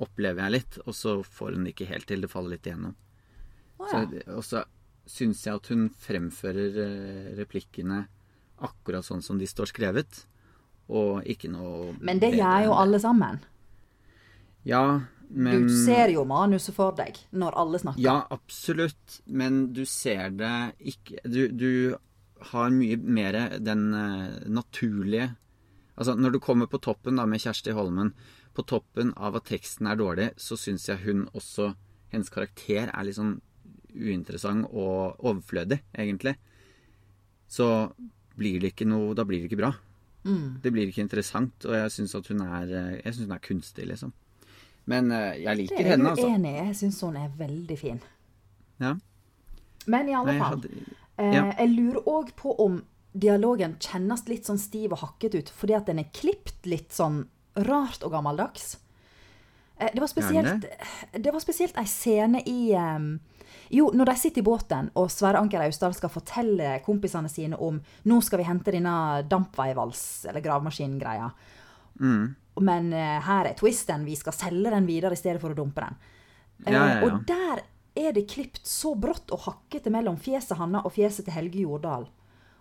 Opplever 0.05 0.45
jeg 0.45 0.55
litt. 0.59 0.81
Og 0.85 0.95
så 0.95 1.17
får 1.25 1.57
hun 1.57 1.65
det 1.65 1.73
ikke 1.73 1.89
helt 1.89 2.09
til. 2.11 2.23
Det 2.23 2.31
faller 2.31 2.57
litt 2.57 2.69
igjennom. 2.69 2.97
Så, 3.79 4.03
ja. 4.03 4.23
og 4.35 4.45
så 4.45 4.65
syns 5.09 5.47
jeg 5.47 5.57
at 5.57 5.71
hun 5.73 5.89
fremfører 5.97 6.81
eh, 6.85 7.29
replikkene 7.39 8.03
akkurat 8.67 9.07
sånn 9.07 9.25
som 9.25 9.39
de 9.41 9.49
står 9.49 9.73
skrevet. 9.73 10.25
Og 10.89 11.25
ikke 11.29 11.51
noe 11.53 11.95
Men 12.01 12.21
det 12.21 12.35
gjør 12.37 12.69
jo 12.69 12.77
alle 12.77 13.01
sammen. 13.01 13.41
Ja, 14.69 14.83
men 15.29 15.67
Du 15.67 15.73
ser 15.85 16.13
jo 16.15 16.25
manuset 16.29 16.75
for 16.77 16.97
deg 16.97 17.19
når 17.37 17.57
alle 17.61 17.81
snakker. 17.83 18.01
Ja, 18.01 18.23
absolutt. 18.33 19.21
Men 19.27 19.75
du 19.77 19.85
ser 19.89 20.31
det 20.33 20.55
ikke 20.81 21.21
Du, 21.29 21.43
du 21.53 21.73
har 22.53 22.71
mye 22.73 22.97
mer 22.97 23.37
den 23.61 23.91
uh, 23.93 24.39
naturlige 24.49 25.35
Altså, 25.99 26.15
når 26.15 26.37
du 26.37 26.39
kommer 26.39 26.69
på 26.71 26.79
toppen 26.79 27.19
da 27.19 27.25
med 27.27 27.43
Kjersti 27.43 27.73
Holmen, 27.75 28.13
på 28.55 28.63
toppen 28.71 29.11
av 29.19 29.35
at 29.35 29.49
teksten 29.51 29.89
er 29.91 29.99
dårlig, 29.99 30.29
så 30.39 30.55
syns 30.55 30.87
jeg 30.87 31.03
hun 31.03 31.25
også 31.35 31.73
Hennes 32.13 32.31
karakter 32.31 32.93
er 32.93 33.05
litt 33.05 33.19
sånn 33.19 33.41
uinteressant 33.99 34.69
og 34.71 35.19
overflødig, 35.27 35.81
egentlig. 35.99 36.37
Så 37.51 37.67
blir 38.39 38.63
det 38.63 38.73
ikke 38.73 38.87
noe 38.87 39.17
Da 39.19 39.27
blir 39.27 39.43
det 39.43 39.51
ikke 39.51 39.61
bra. 39.61 39.73
Mm. 40.23 40.61
Det 40.63 40.73
blir 40.73 40.89
ikke 40.89 41.03
interessant, 41.03 41.67
og 41.67 41.75
jeg 41.77 41.93
syns 41.95 42.15
hun 42.31 42.47
er 42.47 42.71
eh, 42.71 42.97
Jeg 43.03 43.15
synes 43.15 43.27
hun 43.27 43.37
er 43.37 43.45
kunstig, 43.45 43.91
liksom. 43.91 44.15
Men 44.89 45.11
eh, 45.13 45.35
jeg 45.43 45.57
Det 45.69 45.79
er 45.79 45.83
jeg 45.85 45.91
henne, 45.93 46.11
altså. 46.15 46.29
uenig 46.31 46.53
i. 46.55 46.67
Jeg 46.71 46.77
syns 46.83 47.01
hun 47.05 47.17
er 47.21 47.29
veldig 47.39 47.77
fin. 47.79 47.99
Ja. 48.81 48.95
Men 49.87 50.09
i 50.09 50.15
alle 50.17 50.33
Nei, 50.33 50.39
fall. 50.41 50.57
hadde, 50.57 50.95
Eh, 51.19 51.33
Ja. 51.35 51.49
Jeg 51.59 51.71
lurer 51.75 52.05
òg 52.07 52.29
på 52.39 52.53
om 52.63 52.77
dialogen 53.19 53.73
kjennes 53.83 54.21
litt 54.29 54.45
sånn 54.47 54.59
stiv 54.63 54.93
og 54.95 55.01
hakket 55.01 55.35
ut, 55.35 55.49
fordi 55.51 55.75
at 55.75 55.87
den 55.87 55.99
er 55.99 56.07
klipt 56.15 56.65
litt 56.65 56.91
sånn 56.95 57.25
rart 57.57 58.05
og 58.07 58.13
gammeldags. 58.13 58.77
Eh, 59.81 59.91
det 59.93 59.99
var 60.01 60.07
spesielt 60.09 60.65
Det 61.13 61.33
var 61.33 61.41
spesielt 61.41 61.77
ei 61.77 61.85
scene 61.87 62.43
i 62.47 62.73
Jo, 63.71 63.91
når 63.93 64.05
de 64.07 64.15
sitter 64.17 64.41
i 64.41 64.45
båten, 64.45 64.91
og 64.97 65.11
Sverre 65.11 65.39
Anker 65.43 65.61
Austdal 65.61 65.93
skal 65.95 66.09
fortelle 66.09 66.81
kompisene 66.87 67.29
sine 67.29 67.57
om 67.59 67.81
Nå 68.07 68.23
skal 68.23 68.39
vi 68.39 68.45
hente 68.45 68.73
denne 68.73 69.25
dampveivals- 69.29 70.25
eller 70.29 70.41
gravemaskingreia. 70.41 71.33
Mm. 72.01 72.35
Men 72.61 72.89
uh, 72.93 73.21
her 73.23 73.47
er 73.47 73.55
twisten. 73.55 74.05
Vi 74.05 74.17
skal 74.19 74.33
selge 74.35 74.71
den 74.75 74.87
videre 74.89 75.13
i 75.15 75.17
stedet 75.21 75.41
for 75.41 75.51
å 75.55 75.55
dumpe 75.55 75.81
den. 75.85 75.95
Uh, 76.67 76.73
Ja, 76.73 76.87
ja. 76.89 77.03
Og 77.07 77.21
der 77.29 77.61
er 77.99 78.13
det 78.13 78.25
klipt 78.31 78.59
så 78.67 78.97
brått 78.99 79.31
og 79.31 79.45
hakkete 79.45 79.91
mellom 79.95 80.17
fjeset 80.19 80.57
Hanna 80.59 80.81
og 80.85 80.93
fjeset 80.97 81.25
til 81.29 81.35
Helge 81.35 81.61
Jordal. 81.63 82.09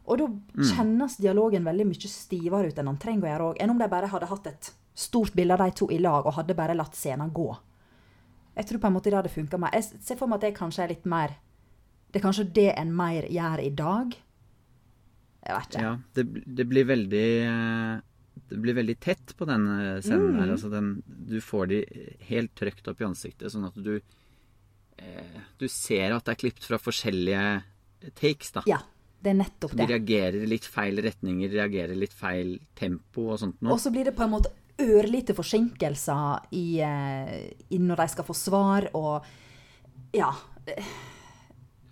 Og 0.07 0.17
da 0.21 0.27
Mm. 0.27 0.63
kjennes 0.69 1.17
dialogen 1.17 1.65
veldig 1.65 1.85
mye 1.89 2.07
stivere 2.09 2.67
ut 2.69 2.77
enn 2.79 2.87
han 2.87 2.97
trenger 2.97 3.25
å 3.25 3.31
gjøre 3.31 3.47
òg. 3.49 3.57
Enn 3.61 3.69
om 3.73 3.77
de 3.81 3.87
bare 3.87 4.07
hadde 4.07 4.29
hatt 4.29 4.47
et 4.47 4.71
stort 4.95 5.33
bilde 5.35 5.53
av 5.53 5.59
de 5.65 5.71
to 5.71 5.87
i 5.91 5.97
lag 5.97 6.25
og 6.25 6.33
hadde 6.33 6.55
bare 6.55 6.75
latt 6.77 6.93
scenen 6.95 7.33
gå. 7.33 7.49
Jeg 8.55 8.65
tror 8.65 8.79
på 8.79 8.87
en 8.87 8.93
måte 8.93 9.09
det 9.11 9.13
hadde 9.19 9.29
funka 9.33 9.57
mer. 9.59 9.69
Jeg 9.73 9.83
ser 10.01 10.15
for 10.15 10.27
meg 10.27 10.35
at 10.37 10.41
det 10.41 10.55
kanskje 10.57 10.83
er 10.83 10.87
litt 10.93 11.05
mer 11.05 11.35
Det 12.11 12.21
er 12.23 12.27
kanskje 12.29 12.53
det 12.53 12.73
en 12.77 12.95
mer 12.95 13.23
gjør 13.27 13.59
i 13.65 13.69
dag. 13.69 14.15
Jeg 15.45 15.55
vet 15.57 15.73
ikke. 15.75 15.81
Ja, 15.83 15.97
det, 16.15 16.23
det 16.55 16.65
blir 16.69 16.85
veldig 16.87 17.25
eh, 17.43 17.99
Det 18.49 18.57
blir 18.63 18.73
veldig 18.77 18.95
tett 19.03 19.33
på 19.37 19.45
den 19.49 19.65
eh, 19.67 20.01
scenen 20.01 20.33
Mm. 20.35 20.39
her. 20.39 20.51
Altså 20.55 20.69
den, 20.71 21.03
du 21.05 21.39
får 21.41 21.67
de 21.67 21.79
helt 22.29 22.53
trykt 22.55 22.87
opp 22.87 23.01
i 23.01 23.07
ansiktet, 23.07 23.51
sånn 23.51 23.65
at 23.67 23.75
du 23.75 23.97
eh, 24.97 25.41
Du 25.59 25.67
ser 25.67 26.13
at 26.15 26.25
det 26.25 26.31
er 26.35 26.41
klippet 26.45 26.63
fra 26.63 26.77
forskjellige 26.79 27.63
takes, 28.15 28.51
da. 28.55 28.63
Ja, 28.69 28.79
det 29.23 29.31
er 29.33 29.39
nettopp 29.41 29.71
Så 29.73 29.77
de 29.77 29.87
reagerer 29.89 30.43
i 30.43 30.47
litt 30.49 30.65
feil 30.65 31.01
retninger, 31.01 31.49
reagerer 31.49 31.95
litt 31.97 32.13
feil 32.13 32.59
tempo 32.77 33.31
og 33.33 33.39
sånt 33.41 33.61
noe. 33.61 33.73
Og 33.73 33.79
så 33.81 33.91
blir 33.91 34.05
det 34.05 34.15
på 34.15 34.23
en 34.23 34.31
måte 34.35 34.51
ørlite 34.79 35.33
forsinkelser 35.33 36.47
i, 36.53 36.79
eh, 36.85 37.51
i 37.73 37.79
når 37.81 37.95
de 38.03 38.07
skal 38.13 38.25
få 38.27 38.35
svar, 38.37 38.87
og 38.93 39.25
ja. 40.13 40.31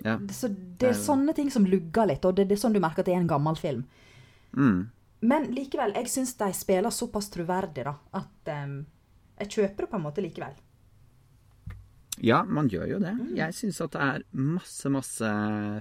Ja. 0.05 0.19
Så 0.29 0.49
det 0.53 0.91
er 0.91 0.93
sånne 0.93 1.33
ting 1.35 1.49
som 1.49 1.65
lugger 1.65 2.05
litt, 2.07 2.23
og 2.25 2.35
det, 2.37 2.47
det 2.47 2.57
er 2.59 2.61
sånn 2.61 2.75
du 2.75 2.79
merker 2.79 3.01
at 3.01 3.07
det 3.09 3.15
er 3.15 3.23
en 3.23 3.31
gammel 3.31 3.57
film. 3.57 3.85
Mm. 4.55 4.85
Men 5.25 5.47
likevel, 5.55 5.95
jeg 5.97 6.11
syns 6.11 6.35
de 6.39 6.51
spiller 6.53 6.93
såpass 6.93 7.31
troverdig, 7.33 7.85
da, 7.87 7.95
at 8.19 8.51
um, 8.65 8.75
jeg 9.41 9.51
kjøper 9.57 9.85
det 9.85 9.91
på 9.91 9.97
en 9.99 10.05
måte 10.05 10.23
likevel. 10.25 10.53
Ja, 12.23 12.43
man 12.47 12.69
gjør 12.71 12.85
jo 12.93 12.99
det. 13.03 13.11
Mm. 13.17 13.33
Jeg 13.35 13.55
syns 13.57 13.81
at 13.83 13.91
det 13.95 14.03
er 14.05 14.23
masse, 14.31 14.91
masse 14.93 15.31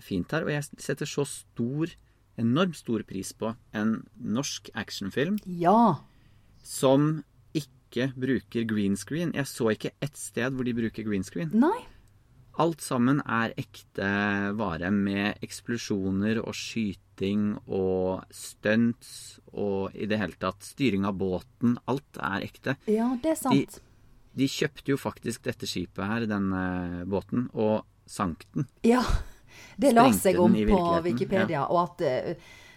fint 0.03 0.33
her. 0.35 0.47
Og 0.47 0.51
jeg 0.51 0.67
setter 0.83 1.07
så 1.07 1.23
stor, 1.31 1.93
enormt 2.41 2.75
stor 2.81 3.05
pris 3.07 3.31
på 3.39 3.53
en 3.79 4.01
norsk 4.19 4.73
actionfilm 4.75 5.37
Ja. 5.47 6.01
som 6.67 7.23
ikke 7.55 8.09
bruker 8.19 8.67
green 8.67 8.97
screen. 8.99 9.31
Jeg 9.39 9.47
så 9.47 9.71
ikke 9.77 9.93
ett 10.03 10.17
sted 10.19 10.57
hvor 10.57 10.67
de 10.67 10.75
bruker 10.75 11.07
green 11.07 11.23
screen. 11.23 11.53
Nei. 11.55 11.85
Alt 12.59 12.83
sammen 12.83 13.21
er 13.27 13.55
ekte 13.59 14.11
vare 14.59 14.91
med 14.95 15.39
eksplosjoner 15.43 16.43
og 16.43 16.55
skyting 16.55 17.03
og 17.67 18.25
stunts 18.35 19.41
og 19.53 19.95
i 19.95 20.09
det 20.11 20.19
hele 20.19 20.39
tatt 20.41 20.65
styring 20.67 21.07
av 21.07 21.15
båten. 21.21 21.77
Alt 21.87 22.19
er 22.19 22.47
ekte. 22.47 22.77
Ja, 22.91 23.13
det 23.23 23.35
er 23.37 23.39
sant. 23.39 23.79
De 24.35 24.49
kjøpte 24.51 24.91
jo 24.91 24.99
faktisk 24.99 25.45
dette 25.47 25.69
skipet 25.71 26.05
her, 26.11 26.27
denne 26.27 27.05
båten, 27.07 27.47
og 27.55 27.85
sank 28.07 28.47
den. 28.55 28.67
Ja. 28.83 29.05
Det 29.77 29.93
la 29.95 30.09
seg 30.13 30.39
om 30.43 30.53
på 30.53 30.59
Wikipedia. 30.59 31.03
Wikipedia, 31.07 31.65
og 31.71 31.81
at 31.85 32.03
eh, 32.03 32.35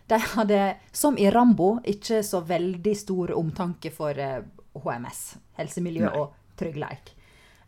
de 0.07 0.19
hadde, 0.35 0.61
som 0.93 1.17
i 1.17 1.29
Rambo, 1.33 1.79
ikke 1.83 2.21
så 2.23 2.43
veldig 2.45 2.93
stor 2.97 3.33
omtanke 3.37 3.91
for 3.93 4.17
eh, 4.21 4.43
HMS, 4.77 5.21
helsemiljø 5.57 6.05
Nei. 6.05 6.13
og 6.21 6.59
tryggleik. 6.59 7.16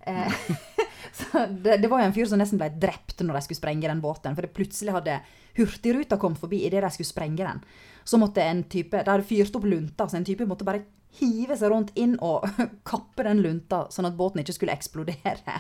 Eh, 0.08 0.32
så 1.20 1.46
det, 1.50 1.78
det 1.82 1.90
var 1.92 2.02
jo 2.02 2.06
en 2.10 2.14
fyr 2.16 2.26
som 2.30 2.40
nesten 2.40 2.60
ble 2.62 2.70
drept 2.80 3.20
når 3.26 3.34
de 3.40 3.42
skulle 3.46 3.60
sprenge 3.60 3.88
den 3.90 4.02
båten, 4.04 4.36
for 4.38 4.46
det 4.46 4.54
plutselig 4.56 4.94
hadde 4.96 5.20
Hurtigruta 5.58 6.18
kommet 6.22 6.40
forbi 6.40 6.62
idet 6.68 6.82
de 6.86 6.90
skulle 6.94 7.10
sprenge 7.10 7.42
den. 7.44 7.60
Så 8.08 8.18
måtte 8.22 8.42
en 8.46 8.62
type 8.72 9.02
De 9.04 9.12
hadde 9.12 9.26
fyrt 9.28 9.56
opp 9.58 9.66
lunta, 9.68 10.08
så 10.08 10.18
en 10.18 10.26
type 10.28 10.46
måtte 10.48 10.64
bare 10.68 10.86
hive 11.20 11.58
seg 11.58 11.72
rundt 11.74 11.92
inn 11.98 12.14
og 12.24 12.46
kappe 12.90 13.26
den 13.26 13.42
lunta, 13.44 13.88
sånn 13.92 14.08
at 14.08 14.16
båten 14.18 14.44
ikke 14.44 14.56
skulle 14.60 14.76
eksplodere. 14.78 15.56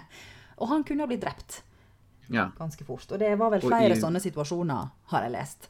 Og 0.61 0.69
han 0.71 0.83
kunne 0.87 1.03
ha 1.03 1.09
blitt 1.09 1.23
drept 1.25 1.61
Ja. 2.29 2.51
ganske 2.57 2.85
fort. 2.85 3.09
Og 3.11 3.19
det 3.19 3.31
var 3.39 3.49
vel 3.55 3.61
flere 3.65 3.95
i- 3.97 3.99
sånne 3.99 4.21
situasjoner, 4.21 4.89
har 5.11 5.23
jeg 5.25 5.31
lest. 5.33 5.69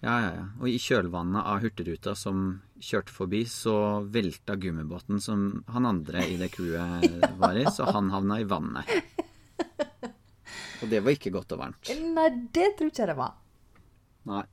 Ja, 0.00 0.14
ja, 0.22 0.28
ja. 0.30 0.44
Og 0.60 0.68
i 0.70 0.76
kjølvannet 0.78 1.42
av 1.42 1.62
Hurtigruta 1.64 2.14
som 2.14 2.60
kjørte 2.78 3.10
forbi, 3.14 3.42
så 3.50 4.04
velta 4.06 4.54
gummibåten 4.54 5.18
som 5.22 5.64
han 5.74 5.88
andre 5.90 6.22
i 6.30 6.36
det 6.38 6.52
crewet 6.54 7.24
var 7.40 7.58
i, 7.58 7.66
så 7.74 7.88
han 7.90 8.12
havna 8.14 8.38
i 8.38 8.46
vannet. 8.46 8.92
Og 10.78 10.86
det 10.92 11.02
var 11.02 11.16
ikke 11.16 11.34
godt 11.34 11.56
og 11.56 11.64
varmt. 11.64 11.90
Nei, 12.14 12.28
det 12.54 12.70
tror 12.78 12.92
ikke 12.92 13.02
jeg 13.02 13.10
det 13.10 13.18
var. 13.18 13.34
Nei. 14.30 14.44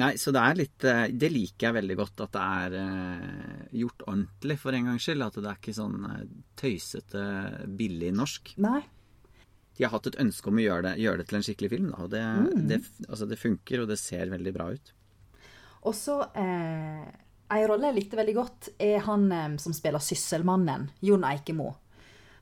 Nei, 0.00 0.14
så 0.16 0.32
det 0.32 0.40
er 0.40 0.56
litt 0.56 0.84
eh, 0.88 1.02
Det 1.12 1.28
liker 1.28 1.66
jeg 1.66 1.76
veldig 1.76 1.96
godt, 1.98 2.22
at 2.24 2.32
det 2.32 2.44
er 2.62 2.76
eh, 2.80 3.64
gjort 3.82 4.04
ordentlig 4.06 4.56
for 4.62 4.76
en 4.76 4.86
gangs 4.88 5.04
skyld. 5.04 5.26
At 5.26 5.36
det 5.40 5.50
er 5.50 5.58
ikke 5.58 5.76
sånn 5.76 6.06
eh, 6.08 6.22
tøysete, 6.62 7.24
billig 7.76 8.14
norsk. 8.16 8.54
Nei. 8.64 8.80
De 9.80 9.86
har 9.88 9.94
hatt 9.96 10.10
et 10.10 10.18
ønske 10.20 10.50
om 10.52 10.58
å 10.60 10.64
gjøre 10.66 10.84
det, 10.90 10.94
gjøre 11.00 11.22
det 11.22 11.26
til 11.30 11.38
en 11.40 11.44
skikkelig 11.46 11.70
film, 11.72 11.90
da. 11.94 12.04
Og 12.04 12.10
det, 12.12 12.22
det, 12.68 12.78
altså, 13.08 13.26
det 13.30 13.38
funker, 13.40 13.80
og 13.82 13.88
det 13.88 13.96
ser 14.00 14.28
veldig 14.32 14.52
bra 14.56 14.66
ut. 14.76 14.90
Og 15.88 15.94
så 15.96 16.18
eh, 16.36 17.04
Ei 17.50 17.62
rolle 17.66 17.88
jeg 17.88 17.96
likte 17.96 18.18
veldig 18.20 18.34
godt, 18.36 18.68
er 18.78 19.00
han 19.08 19.24
eh, 19.32 19.54
som 19.62 19.72
spiller 19.74 20.02
Sysselmannen, 20.04 20.90
Jon 21.02 21.24
Eikemo. 21.26 21.72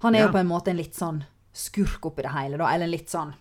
Han 0.03 0.15
er 0.19 0.25
Ja. 0.25 0.27
jo 0.27 0.35
på 0.35 0.41
en 0.43 0.51
måte 0.51 0.73
en 0.75 0.81
litt 0.83 0.99
sånn 0.99 1.23
skurk 1.55 2.05
oppi 2.11 2.23
det 2.27 2.35
hele, 2.35 2.59
da. 2.61 2.69
Eller 2.75 2.87
en 2.91 2.93
litt 2.97 3.09
sånn 3.11 3.33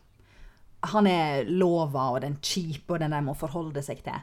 Han 0.93 1.07
er 1.09 1.43
lova 1.49 2.11
og 2.13 2.21
den 2.21 2.37
kjipe 2.41 2.93
og 2.95 2.99
den 3.01 3.11
de 3.11 3.19
må 3.25 3.33
forholde 3.35 3.81
seg 3.83 4.03
til. 4.05 4.21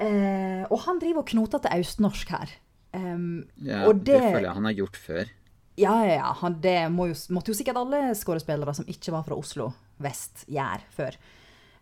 Eh, 0.00 0.64
og 0.72 0.78
han 0.86 0.98
driver 1.02 1.20
og 1.22 1.28
knoter 1.30 1.60
til 1.64 1.84
østnorsk 1.84 2.32
her. 2.34 2.54
Um, 2.94 3.44
Ja, 3.60 3.84
og 3.88 4.00
det... 4.06 4.16
føler 4.22 4.46
jeg 4.48 4.54
han 4.56 4.64
har 4.68 4.76
gjort 4.78 4.96
før. 4.96 5.30
Ja, 5.76 5.94
ja, 6.06 6.14
ja. 6.20 6.32
Han, 6.40 6.60
det 6.62 6.76
må 6.94 7.08
jo, 7.10 7.14
måtte 7.34 7.50
jo 7.50 7.56
sikkert 7.58 7.76
alle 7.80 8.12
skuespillere 8.14 8.74
som 8.76 8.86
ikke 8.86 9.12
var 9.16 9.24
fra 9.26 9.34
Oslo 9.38 9.72
vest, 10.04 10.44
gjøre 10.46 10.84
før. 10.94 11.16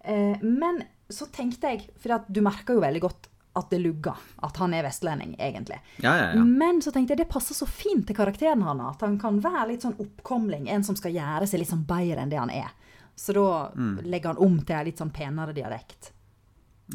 Eh, 0.04 0.40
men 0.42 0.82
så 1.12 1.26
tenkte 1.32 1.68
jeg, 1.74 1.88
for 2.00 2.22
du 2.32 2.40
merker 2.44 2.74
jo 2.78 2.80
veldig 2.84 3.02
godt 3.04 3.28
at 3.54 3.68
det 3.68 3.82
lugger, 3.82 4.16
at 4.42 4.56
han 4.56 4.72
er 4.72 4.86
vestlending, 4.86 5.34
egentlig. 5.36 5.76
Ja, 6.00 6.14
ja, 6.16 6.28
ja. 6.38 6.44
Men 6.48 6.78
så 6.80 6.88
tenkte 6.94 7.12
jeg 7.12 7.20
det 7.20 7.28
passer 7.34 7.52
så 7.58 7.66
fint 7.68 8.06
til 8.08 8.16
karakteren 8.16 8.62
han 8.64 8.80
at 8.80 9.02
han 9.04 9.18
kan 9.20 9.42
være 9.44 9.66
litt 9.74 9.84
sånn 9.84 9.98
oppkomling, 10.00 10.70
en 10.72 10.86
som 10.88 10.96
skal 10.96 11.12
gjøre 11.12 11.46
seg 11.50 11.60
litt 11.60 11.68
sånn 11.68 11.84
bedre 11.84 12.24
enn 12.24 12.32
det 12.32 12.40
han 12.40 12.50
er. 12.54 12.70
Så 13.14 13.34
da 13.36 13.68
Mm. 13.76 13.98
legger 14.08 14.32
han 14.32 14.38
om 14.40 14.56
til 14.64 14.74
en 14.78 14.86
litt 14.88 14.96
sånn 14.98 15.12
penere 15.12 15.52
dialekt. 15.52 16.12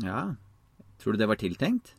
ja. 0.01 0.33
Tror 0.97 1.13
du 1.13 1.19
det 1.21 1.27
var 1.29 1.37
tiltenkt? 1.37 1.91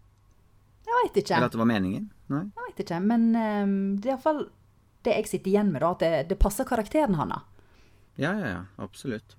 Jeg 0.84 0.94
veit 1.04 1.14
ikke. 1.22 1.36
Eller 1.36 1.46
at 1.46 1.52
det 1.54 1.58
var 1.60 1.68
meningen? 1.70 2.08
Nei? 2.28 2.40
Jeg 2.50 2.64
vet 2.66 2.80
ikke, 2.84 2.98
men 3.00 3.28
um, 3.36 3.96
det 3.96 4.08
er 4.10 4.16
iallfall 4.16 4.40
det 5.06 5.14
jeg 5.14 5.28
sitter 5.30 5.50
igjen 5.52 5.72
med, 5.72 5.80
da, 5.84 5.90
at 5.94 6.02
det, 6.04 6.12
det 6.32 6.38
passer 6.42 6.66
karakteren 6.68 7.14
hans. 7.18 7.44
Ja, 8.18 8.32
ja, 8.34 8.48
ja. 8.48 8.62
Absolutt. 8.82 9.36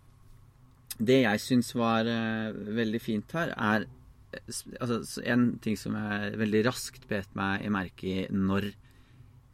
Det 0.99 1.21
jeg 1.21 1.39
syns 1.43 1.73
var 1.75 2.07
uh, 2.07 2.51
veldig 2.75 2.99
fint 3.03 3.31
her, 3.35 3.51
er 3.55 3.85
eh, 4.35 4.53
altså, 4.79 5.21
En 5.23 5.57
ting 5.63 5.77
som 5.79 5.95
jeg 5.95 6.33
veldig 6.39 6.63
raskt 6.67 7.07
bet 7.11 7.29
meg 7.39 7.65
i 7.67 7.71
merke 7.71 8.07
i 8.07 8.25
når 8.31 8.71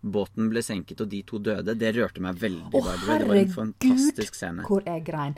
båten 0.05 0.49
ble 0.53 0.61
senket 0.61 1.01
og 1.01 1.09
de 1.09 1.23
to 1.25 1.39
døde, 1.41 1.73
det 1.77 1.91
rørte 1.97 2.21
meg 2.21 2.37
veldig. 2.37 2.69
Å, 2.69 2.81
herregud, 2.85 3.21
det 3.21 3.29
var 3.29 3.39
en 3.41 3.53
fantastisk 3.55 4.37
scene. 4.37 4.65
hvor 4.67 4.85
jeg 4.85 5.01
grein. 5.07 5.33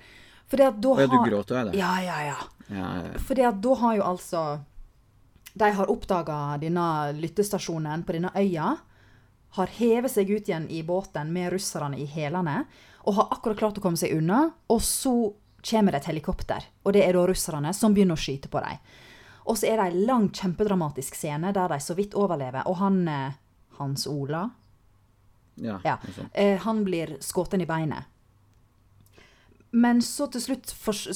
Fordi 0.47 0.63
at 0.67 0.81
da 0.83 0.89
Å 0.95 0.99
ja, 1.03 1.07
du 1.07 1.15
har- 1.17 1.29
gråt 1.29 1.51
òg, 1.51 1.71
ja. 1.71 1.77
Ja, 1.79 1.93
ja, 2.03 2.17
ja. 2.27 2.37
Ja, 2.67 2.75
ja, 2.75 3.05
ja. 3.13 3.19
Fordi 3.23 3.43
at 3.47 3.61
da 3.63 3.73
har 3.79 3.95
jo 3.95 4.03
altså 4.03 4.41
De 5.57 5.71
har 5.73 5.89
oppdaga 5.89 6.57
denne 6.61 7.13
lyttestasjonen 7.17 8.03
på 8.05 8.13
denne 8.13 8.29
øya. 8.35 8.75
Har 9.55 9.71
hevet 9.79 10.11
seg 10.11 10.29
ut 10.29 10.49
igjen 10.49 10.67
i 10.69 10.83
båten 10.83 11.31
med 11.33 11.51
russerne 11.53 11.97
i 11.97 12.05
hælene. 12.05 12.65
Og 13.07 13.15
har 13.17 13.31
akkurat 13.31 13.57
klart 13.57 13.79
å 13.79 13.83
komme 13.83 13.99
seg 13.99 14.17
unna. 14.17 14.49
Og 14.73 14.81
så 14.83 15.15
kommer 15.63 15.95
det 15.95 16.03
et 16.03 16.11
helikopter. 16.11 16.67
Og 16.83 16.93
det 16.93 17.05
er 17.05 17.15
da 17.17 17.25
russerne 17.27 17.73
som 17.73 17.95
begynner 17.95 18.17
å 18.17 18.21
skyte 18.21 18.51
på 18.51 18.61
dem. 18.63 18.79
Og 19.47 19.57
så 19.57 19.69
er 19.69 19.79
det 19.79 19.87
ei 19.87 20.05
lang, 20.07 20.27
kjempedramatisk 20.35 21.15
scene 21.15 21.53
der 21.55 21.71
de 21.71 21.79
så 21.79 21.95
vidt 21.95 22.17
overlever. 22.19 22.67
Og 22.67 22.79
han 22.81 23.03
eh, 23.07 23.37
Hans 23.79 24.07
Ola 24.09 24.49
ja, 25.57 25.79
ja. 25.83 25.97
Eh, 26.33 26.59
han 26.61 26.83
blir 26.85 27.17
skutt 27.23 27.53
i 27.53 27.65
beinet. 27.65 28.13
Men 29.71 30.01
så 30.01 30.27
til 30.31 30.43
slutt 30.43 30.73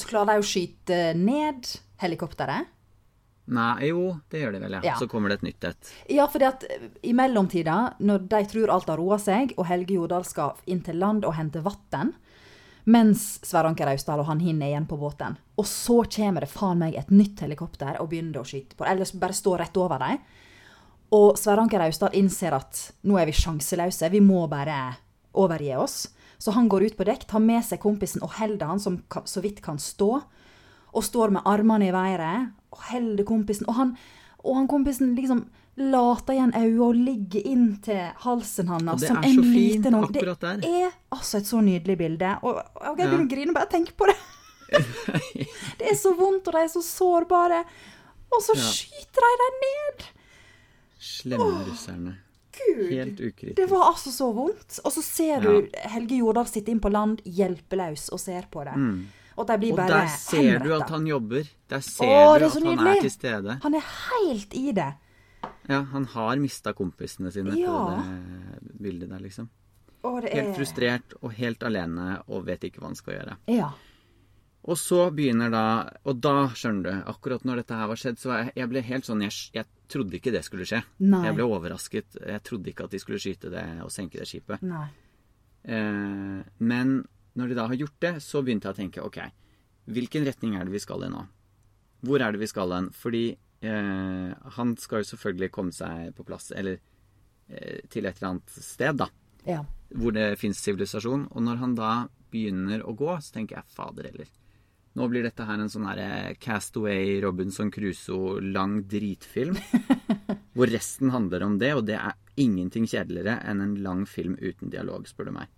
klarer 0.08 0.34
de 0.34 0.42
å 0.42 0.46
skyte 0.46 0.98
ned 1.18 1.68
helikopteret. 2.02 2.71
Nei, 3.52 3.90
jo, 3.90 4.16
det 4.32 4.40
gjør 4.40 4.54
de 4.56 4.60
vel, 4.62 4.76
ja. 4.78 4.82
Ja. 4.92 4.96
Så 5.00 5.08
kommer 5.10 5.32
det 5.32 5.40
et 5.40 5.46
nytt 5.50 5.66
et. 5.68 5.92
Ja, 6.14 6.26
fordi 6.30 6.48
at 6.48 6.64
eh, 6.68 6.88
i 7.08 7.14
mellomtida, 7.16 7.78
når 8.00 8.26
de 8.32 8.42
tror 8.48 8.72
alt 8.72 8.92
har 8.92 9.00
roa 9.00 9.18
seg, 9.20 9.52
og 9.58 9.68
Helge 9.68 9.98
Jordal 9.98 10.24
skal 10.28 10.56
inn 10.70 10.80
til 10.84 11.00
land 11.02 11.26
og 11.28 11.36
hente 11.36 11.60
vann, 11.64 12.14
mens 12.84 13.36
Sverre 13.46 13.70
Anker 13.70 13.92
Austdal 13.92 14.22
og 14.22 14.26
han 14.26 14.40
hinner 14.42 14.70
igjen 14.72 14.88
på 14.90 14.98
båten, 14.98 15.36
og 15.60 15.68
så 15.68 16.00
kommer 16.10 16.42
det 16.42 16.50
faen 16.50 16.80
meg 16.80 16.96
et 16.98 17.12
nytt 17.14 17.44
helikopter 17.44 18.00
og 18.02 18.08
begynner 18.10 18.40
å 18.40 18.48
skyte 18.48 18.74
på 18.78 18.88
eller 18.88 19.06
bare 19.22 19.36
står 19.36 19.62
rett 19.62 19.78
over 19.78 20.02
dem. 20.02 20.18
Og 21.12 21.36
Sverre 21.38 21.62
Anker 21.62 21.84
Austdal 21.84 22.16
innser 22.18 22.56
at 22.56 22.80
nå 23.06 23.20
er 23.20 23.28
vi 23.28 23.36
sjanseløse, 23.36 24.08
vi 24.10 24.22
må 24.24 24.46
bare 24.50 24.96
overgi 25.38 25.76
oss. 25.76 26.06
Så 26.42 26.56
han 26.56 26.66
går 26.72 26.88
ut 26.88 26.96
på 26.98 27.06
dekk, 27.06 27.28
tar 27.28 27.44
med 27.44 27.62
seg 27.62 27.78
kompisen 27.84 28.24
og 28.24 28.34
holder 28.40 28.72
han 28.72 28.80
som 28.82 28.96
så 29.28 29.42
vidt 29.44 29.60
kan 29.62 29.78
stå. 29.78 30.10
Og 30.92 31.04
står 31.06 31.36
med 31.36 31.46
armene 31.48 31.86
i 31.86 31.94
været 31.94 32.50
holder 32.90 33.24
kompisen. 33.24 33.66
Og 33.68 33.74
han, 33.74 33.96
og 34.44 34.56
han 34.56 34.68
kompisen 34.68 35.14
liksom 35.16 35.44
later 35.76 36.34
igjen 36.34 36.52
øynene 36.52 36.84
og 36.84 36.94
ligger 36.94 37.46
inntil 37.48 38.10
halsen 38.26 38.68
hans 38.68 39.00
det 39.00 39.08
som 39.08 39.22
en 39.24 39.36
liten 39.54 39.94
unge. 39.94 40.10
akkurat 40.18 40.40
der. 40.40 40.56
Det 40.60 40.72
er 40.82 40.90
altså 41.16 41.38
et 41.38 41.46
så 41.48 41.60
nydelig 41.64 41.96
bilde. 41.98 42.34
Og, 42.42 42.54
og 42.74 42.98
jeg 42.98 43.06
Ja. 43.06 43.10
begynner 43.10 43.24
å 43.24 43.30
grine 43.30 43.54
bare 43.54 43.66
jeg 43.70 43.74
tenker 43.78 43.92
på 43.96 44.06
det. 44.10 44.16
det 45.78 45.86
er 45.90 45.96
så 45.96 46.12
vondt, 46.16 46.46
og 46.48 46.52
de 46.56 46.60
er 46.64 46.68
så 46.72 46.82
sårbare. 46.84 47.62
Og 48.32 48.42
så 48.42 48.54
Ja. 48.56 48.62
skyter 48.72 49.24
de 49.24 49.32
dem 49.44 49.56
ned. 49.64 50.04
Slemme 51.00 51.64
russerne. 51.68 52.14
Gud. 52.52 52.90
Helt 52.92 53.20
ukritisk. 53.20 53.56
Det 53.56 53.66
var 53.70 53.86
altså 53.94 54.12
så 54.12 54.28
vondt. 54.36 54.78
Og 54.84 54.92
så 54.92 55.02
ser 55.02 55.40
du 55.40 55.68
Helge 55.88 56.18
Jordal 56.20 56.46
sitte 56.46 56.68
inn 56.70 56.80
på 56.80 56.90
land 56.92 57.22
hjelpeløs 57.24 58.10
og 58.12 58.20
ser 58.20 58.44
på 58.52 58.64
det. 58.68 58.74
Og 59.36 59.46
de 59.48 59.56
blir. 59.58 59.72
Og 59.72 59.78
bare 59.80 59.88
der 60.02 60.06
ser 60.16 60.58
du 60.64 60.72
at 60.76 60.90
han 60.90 61.06
jobber. 61.06 61.48
Der 61.68 61.80
ser 61.80 62.04
Åh, 62.04 62.38
du 62.38 62.44
at 62.46 62.52
han 62.58 62.62
nydelig. 62.68 62.96
er 62.96 63.00
til 63.06 63.10
stede. 63.14 63.58
Han 63.62 63.74
er 63.74 63.86
helt 64.10 64.54
i 64.54 64.72
det. 64.72 64.90
Ja, 65.68 65.82
han 65.92 66.04
har 66.12 66.36
mista 66.42 66.72
kompisene 66.72 67.30
sine 67.32 67.54
Ja. 67.58 67.70
på 67.70 68.02
det 68.02 68.76
bildet 68.82 69.08
der, 69.10 69.18
liksom. 69.22 69.48
Åh, 70.04 70.20
det 70.20 70.30
er 70.32 70.42
Helt 70.42 70.56
frustrert 70.56 71.14
og 71.22 71.32
helt 71.32 71.62
alene 71.62 72.20
og 72.28 72.44
vet 72.46 72.64
ikke 72.64 72.80
hva 72.82 72.88
han 72.90 72.96
skal 72.98 73.14
gjøre. 73.14 73.36
Ja. 73.46 73.70
Og 74.64 74.76
så 74.78 75.10
begynner 75.10 75.50
da 75.50 75.90
Og 76.04 76.20
da, 76.20 76.48
skjønner 76.54 76.82
du, 76.82 76.90
akkurat 77.10 77.44
når 77.44 77.56
dette 77.62 77.74
her 77.74 77.86
var 77.90 77.96
skjedd, 77.96 78.18
så 78.18 78.28
var 78.30 78.38
jeg, 78.44 78.52
jeg 78.56 78.68
ble 78.68 78.82
helt 78.82 79.04
sånn 79.04 79.22
jeg, 79.22 79.32
jeg 79.54 79.66
trodde 79.88 80.14
ikke 80.18 80.32
det 80.32 80.44
skulle 80.44 80.64
skje. 80.66 80.82
Nei. 81.00 81.24
Jeg 81.26 81.34
ble 81.34 81.44
overrasket. 81.46 82.16
Jeg 82.26 82.42
trodde 82.42 82.70
ikke 82.70 82.84
at 82.84 82.90
de 82.90 82.98
skulle 82.98 83.18
skyte 83.18 83.50
det 83.50 83.64
og 83.82 83.90
senke 83.90 84.18
det 84.18 84.26
skipet. 84.30 84.62
Nei. 84.62 84.86
Eh, 85.64 86.42
men 86.58 86.94
når 87.38 87.48
de 87.48 87.58
da 87.58 87.68
har 87.70 87.80
gjort 87.80 88.00
det, 88.04 88.14
så 88.24 88.42
begynte 88.44 88.68
jeg 88.68 88.76
å 88.76 88.80
tenke 88.80 89.06
OK, 89.06 89.20
hvilken 89.92 90.26
retning 90.28 90.56
er 90.56 90.68
det 90.68 90.76
vi 90.76 90.82
skal 90.82 91.06
i 91.06 91.10
nå? 91.12 91.24
Hvor 92.02 92.22
er 92.22 92.34
det 92.34 92.42
vi 92.42 92.50
skal 92.50 92.74
hen? 92.74 92.90
Fordi 92.94 93.24
eh, 93.32 94.30
han 94.56 94.74
skal 94.80 95.02
jo 95.02 95.10
selvfølgelig 95.12 95.52
komme 95.54 95.74
seg 95.74 96.12
på 96.16 96.26
plass, 96.26 96.50
eller 96.54 96.78
eh, 97.48 97.80
til 97.90 98.06
et 98.06 98.18
eller 98.18 98.34
annet 98.34 98.56
sted, 98.58 98.98
da. 99.00 99.08
Ja. 99.46 99.62
Hvor 99.94 100.14
det 100.14 100.36
fins 100.40 100.60
sivilisasjon. 100.62 101.28
Og 101.30 101.44
når 101.46 101.62
han 101.62 101.76
da 101.78 101.92
begynner 102.32 102.84
å 102.86 102.94
gå, 102.96 103.10
så 103.22 103.38
tenker 103.38 103.60
jeg 103.60 103.74
fader 103.74 104.08
heller. 104.10 104.30
Nå 104.98 105.06
blir 105.08 105.24
dette 105.24 105.44
her 105.48 105.56
en 105.56 105.70
sånn 105.72 105.86
herre 105.88 106.34
Castaway, 106.42 107.16
Robinson 107.24 107.70
Crusoe, 107.72 108.42
lang 108.44 108.82
dritfilm. 108.90 109.56
Hvor 110.56 110.68
resten 110.68 111.14
handler 111.14 111.46
om 111.46 111.56
det, 111.60 111.72
og 111.78 111.86
det 111.88 111.96
er 111.96 112.18
ingenting 112.42 112.84
kjedeligere 112.90 113.38
enn 113.48 113.62
en 113.64 113.76
lang 113.84 114.02
film 114.08 114.34
uten 114.40 114.72
dialog, 114.72 115.06
spør 115.08 115.30
du 115.30 115.36
meg. 115.38 115.48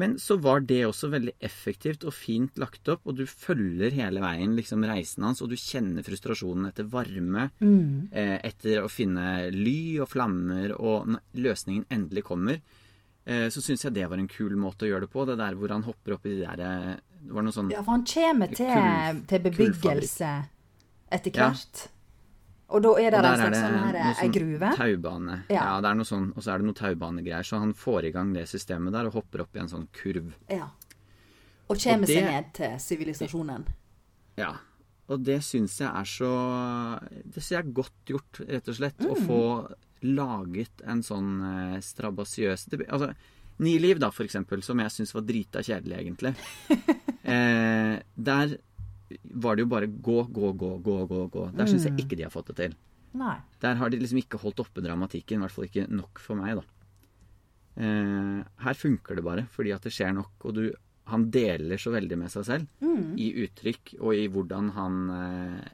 Men 0.00 0.16
så 0.22 0.36
var 0.40 0.62
det 0.64 0.80
også 0.88 1.10
veldig 1.12 1.34
effektivt 1.44 2.04
og 2.08 2.14
fint 2.16 2.56
lagt 2.62 2.88
opp, 2.92 3.02
og 3.10 3.18
du 3.20 3.24
følger 3.28 3.92
hele 3.98 4.22
veien 4.24 4.54
liksom 4.56 4.84
reisen 4.88 5.26
hans, 5.26 5.42
og 5.44 5.50
du 5.52 5.56
kjenner 5.60 6.06
frustrasjonen 6.06 6.70
etter 6.70 6.88
varme, 6.88 7.48
eh, 7.60 8.38
etter 8.48 8.80
å 8.84 8.88
finne 8.90 9.50
ly 9.52 9.98
og 10.00 10.08
flammer, 10.14 10.72
og 10.78 11.10
når 11.14 11.20
løsningen 11.48 11.84
endelig 11.92 12.24
kommer, 12.30 12.62
eh, 13.26 13.48
så 13.52 13.60
syns 13.62 13.84
jeg 13.84 13.92
det 13.98 14.08
var 14.08 14.18
en 14.22 14.30
kul 14.30 14.56
måte 14.56 14.86
å 14.86 14.90
gjøre 14.90 15.04
det 15.06 15.12
på. 15.12 15.26
Det 15.28 15.36
der 15.38 15.54
hvor 15.60 15.68
han 15.76 15.84
hopper 15.86 16.16
opp 16.16 16.24
i 16.26 16.36
de 16.38 16.46
der 16.46 16.64
eh, 16.64 16.96
Det 17.20 17.34
var 17.36 17.42
noe 17.44 17.52
sånn 17.52 17.68
Ja, 17.70 17.82
for 17.84 17.92
han 17.98 18.04
kommer 18.08 18.48
til, 18.56 18.70
Kull- 18.72 19.24
til 19.28 19.42
bebyggelse 19.50 20.30
etter 21.12 21.36
Ja. 21.36 21.50
Og 22.70 22.82
da 22.84 22.90
er 23.02 23.10
det 23.10 23.18
en 23.24 23.36
slags 23.40 23.58
sånn 23.58 23.76
her, 23.80 23.96
noe 23.98 24.14
ei 24.22 24.28
gruve. 24.34 24.70
taubane. 24.78 25.36
Ja. 25.50 25.54
Ja. 25.64 25.80
det 25.82 25.90
er 25.90 25.94
noe 25.98 26.06
sånn, 26.08 26.28
og 26.36 26.42
så 26.44 26.52
er 26.54 26.58
det 26.62 26.66
noe 26.68 26.78
taubanegreier. 26.78 27.42
Så 27.46 27.58
han 27.58 27.72
får 27.74 28.04
i 28.08 28.12
gang 28.14 28.32
det 28.36 28.46
systemet 28.50 28.92
der 28.94 29.06
og 29.10 29.12
hopper 29.18 29.42
opp 29.42 29.56
i 29.56 29.62
en 29.64 29.68
sånn 29.72 29.88
kurv. 29.92 30.32
Ja. 30.48 30.68
Og 31.70 31.78
kommer 31.78 32.02
Og 32.02 32.06
det- 32.06 32.16
seg 32.16 32.24
ned 32.30 32.52
til 32.54 32.78
sivilisasjonen. 32.78 33.66
Ja. 34.38 34.52
Og 35.10 35.24
det 35.24 35.40
syns 35.42 35.76
jeg 35.80 35.88
er 35.90 36.04
så 36.06 37.00
Det 37.10 37.42
syns 37.42 37.50
jeg 37.50 37.58
er 37.64 37.72
godt 37.72 38.04
gjort, 38.06 38.40
rett 38.48 38.68
og 38.68 38.74
slett. 38.78 38.98
Å 38.98 39.16
få 39.26 39.74
laget 40.02 40.80
en 40.86 41.02
sånn 41.02 41.74
eh, 41.74 41.80
strabasiøs 41.80 42.68
Altså, 42.88 43.14
Ni 43.58 43.78
liv, 43.78 43.98
da, 43.98 44.08
for 44.10 44.24
eksempel, 44.24 44.62
som 44.64 44.78
jeg 44.78 44.88
syns 44.94 45.12
var 45.12 45.20
drita 45.22 45.60
kjedelig, 45.60 45.98
egentlig. 45.98 46.34
eh, 47.24 48.00
der 48.16 48.54
var 49.44 49.56
det 49.56 49.64
jo 49.66 49.70
bare 49.72 49.86
gå, 49.90 50.18
gå, 50.32 50.52
gå, 50.56 50.70
gå, 50.84 50.98
gå. 51.10 51.20
gå. 51.34 51.46
Der 51.56 51.66
syns 51.70 51.84
jeg 51.88 51.96
ikke 51.98 52.16
de 52.18 52.26
har 52.28 52.34
fått 52.34 52.52
det 52.52 52.56
til. 52.60 52.76
Nei. 53.18 53.36
Der 53.62 53.74
har 53.80 53.90
de 53.90 53.98
liksom 53.98 54.20
ikke 54.22 54.38
holdt 54.38 54.60
oppe 54.62 54.82
dramatikken, 54.84 55.40
i 55.40 55.44
hvert 55.44 55.54
fall 55.56 55.66
ikke 55.66 55.88
nok 55.90 56.20
for 56.22 56.38
meg, 56.38 56.60
da. 56.60 56.62
Eh, 57.80 58.38
her 58.64 58.74
funker 58.78 59.16
det 59.18 59.24
bare, 59.24 59.44
fordi 59.54 59.72
at 59.74 59.82
det 59.86 59.92
skjer 59.94 60.14
nok, 60.16 60.32
og 60.44 60.54
du 60.58 60.64
Han 61.10 61.24
deler 61.32 61.78
så 61.80 61.90
veldig 61.90 62.16
med 62.20 62.30
seg 62.30 62.44
selv 62.46 62.66
i 63.18 63.30
uttrykk 63.42 63.96
og 63.98 64.12
i 64.14 64.26
hvordan 64.30 64.68
han 64.76 64.98
eh, 65.10 65.68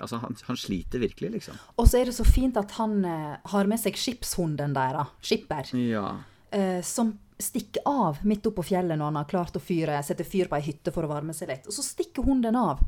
Altså, 0.00 0.16
han, 0.20 0.34
han 0.48 0.56
sliter 0.56 0.98
virkelig, 1.00 1.30
liksom. 1.36 1.56
Og 1.78 1.86
så 1.88 1.98
er 2.00 2.08
det 2.08 2.14
så 2.16 2.24
fint 2.24 2.56
at 2.56 2.70
han 2.78 3.04
eh, 3.04 3.36
har 3.52 3.68
med 3.68 3.80
seg 3.80 3.96
skipshunden 3.96 4.72
deres, 4.76 5.10
Skipper, 5.24 5.68
Ja. 5.76 6.06
eh, 6.50 6.80
som 6.84 7.14
stikker 7.40 7.82
av 7.86 8.18
midt 8.24 8.46
oppå 8.46 8.62
fjellet 8.64 8.98
når 8.98 9.04
han 9.10 9.16
har 9.16 9.24
klart 9.30 9.56
å 9.56 9.60
fyre, 9.62 10.02
sette 10.06 10.24
fyr 10.24 10.46
på 10.48 10.56
ei 10.56 10.62
hytte 10.68 10.92
for 10.94 11.02
å 11.04 11.08
varme 11.10 11.34
seg 11.34 11.48
litt. 11.50 11.66
Og 11.66 11.72
så 11.74 11.82
stikker 11.82 12.22
hunden 12.24 12.56
av. 12.56 12.84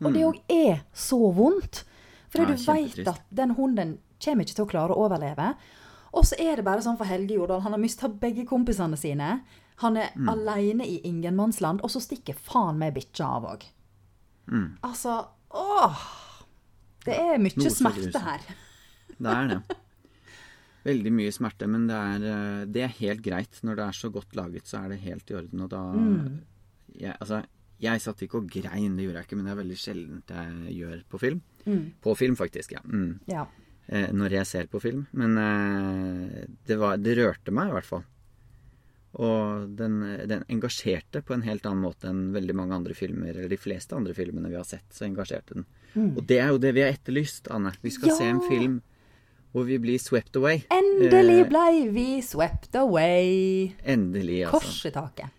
Og 0.00 0.12
det 0.14 0.24
òg 0.24 0.40
er 0.48 0.82
så 0.96 1.18
vondt. 1.36 1.84
For 2.30 2.40
Mm. 2.40 2.48
Ja, 2.50 2.54
du 2.56 2.64
veit 2.72 3.08
at 3.08 3.22
den 3.30 3.50
hunden 3.56 3.98
kommer 4.22 4.44
ikke 4.44 4.54
til 4.54 4.64
å 4.64 4.70
klare 4.70 4.94
å 4.94 5.04
overleve. 5.06 5.54
Og 6.14 6.24
så 6.24 6.34
er 6.40 6.56
det 6.56 6.64
bare 6.64 6.82
sånn 6.82 6.96
for 6.98 7.04
Helge 7.06 7.34
Jordal. 7.34 7.60
Han 7.62 7.72
har 7.72 7.78
mista 7.78 8.08
begge 8.08 8.44
kompisene 8.46 8.96
sine. 8.98 9.40
Han 9.76 9.96
er 9.96 10.10
Mm. 10.16 10.28
aleine 10.28 10.84
i 10.86 11.00
ingenmannsland, 11.04 11.80
og 11.82 11.90
så 11.90 12.00
stikker 12.00 12.34
faen 12.34 12.78
meg 12.78 12.94
bikkja 12.94 13.24
av 13.26 13.44
òg. 13.44 13.64
Mm. 14.50 14.78
Altså 14.82 15.26
Åh! 15.52 15.98
Det 17.04 17.14
er 17.18 17.38
mye 17.38 17.70
smerte 17.70 18.20
her. 18.20 18.40
Det 19.18 19.26
er 19.26 19.48
det. 19.48 19.62
Veldig 20.90 21.12
mye 21.14 21.32
smerte, 21.34 21.68
men 21.70 21.86
det 21.90 21.96
er, 21.96 22.26
eh, 22.34 22.64
det 22.66 22.82
er 22.86 22.94
helt 23.00 23.22
greit. 23.24 23.62
Når 23.66 23.76
det 23.80 23.86
er 23.88 23.96
så 24.00 24.10
godt 24.12 24.34
laget, 24.38 24.66
så 24.70 24.82
er 24.84 24.88
det 24.94 25.00
helt 25.06 25.30
i 25.30 25.38
orden. 25.40 25.64
Og 25.66 25.70
da 25.70 25.82
jeg, 27.00 27.14
Altså, 27.20 27.42
jeg 27.80 28.00
satt 28.04 28.20
ikke 28.26 28.40
og 28.42 28.50
grein, 28.52 28.96
det 28.98 29.06
gjorde 29.06 29.22
jeg 29.22 29.26
ikke, 29.28 29.36
men 29.40 29.46
det 29.48 29.52
er 29.54 29.62
veldig 29.62 29.78
sjeldent 29.80 30.32
jeg 30.36 30.76
gjør 30.82 31.02
på 31.08 31.20
film. 31.22 31.40
På 32.02 32.14
film, 32.16 32.36
faktisk, 32.36 32.72
ja. 32.76 32.80
Mm. 32.84 33.20
Ja. 33.30 33.46
eh, 33.88 34.10
når 34.12 34.30
jeg 34.38 34.46
ser 34.46 34.66
på 34.70 34.80
film. 34.82 35.06
Men 35.12 35.36
eh, 35.40 36.46
det, 36.66 36.76
var, 36.78 36.96
det 37.00 37.16
rørte 37.18 37.50
meg 37.56 37.68
i 37.70 37.76
hvert 37.78 37.88
fall. 37.88 38.04
Og 39.20 39.64
den, 39.74 39.96
den 40.30 40.44
engasjerte 40.54 41.18
på 41.26 41.34
en 41.34 41.42
helt 41.42 41.64
annen 41.66 41.82
måte 41.82 42.06
enn 42.12 42.28
veldig 42.34 42.54
mange 42.54 42.76
andre 42.76 42.94
filmer, 42.94 43.32
eller 43.32 43.50
de 43.50 43.58
fleste 43.58 43.96
andre 43.96 44.14
filmene 44.14 44.48
vi 44.52 44.54
har 44.60 44.68
sett, 44.68 44.86
så 44.94 45.08
engasjerte 45.08 45.56
den. 45.58 45.66
Og 46.14 46.20
det 46.30 46.38
er 46.38 46.52
jo 46.52 46.60
det 46.62 46.70
vi 46.76 46.84
har 46.84 46.92
etterlyst, 46.94 47.48
Anne. 47.50 47.72
Vi 47.82 47.90
skal 47.90 48.12
Ja. 48.12 48.18
se 48.20 48.28
en 48.30 48.40
film 48.46 48.76
hvor 49.52 49.64
vi 49.66 49.78
blir 49.82 49.98
swept 49.98 50.36
away. 50.38 50.62
Endelig 50.70 51.40
Eh, 51.44 51.48
blei 51.50 51.88
vi 51.94 52.06
swept 52.22 52.74
away. 52.78 53.72
Endelig, 53.84 54.44
altså. 54.46 54.58
Kors 54.60 54.86
i 54.86 54.90
taket. 54.94 55.36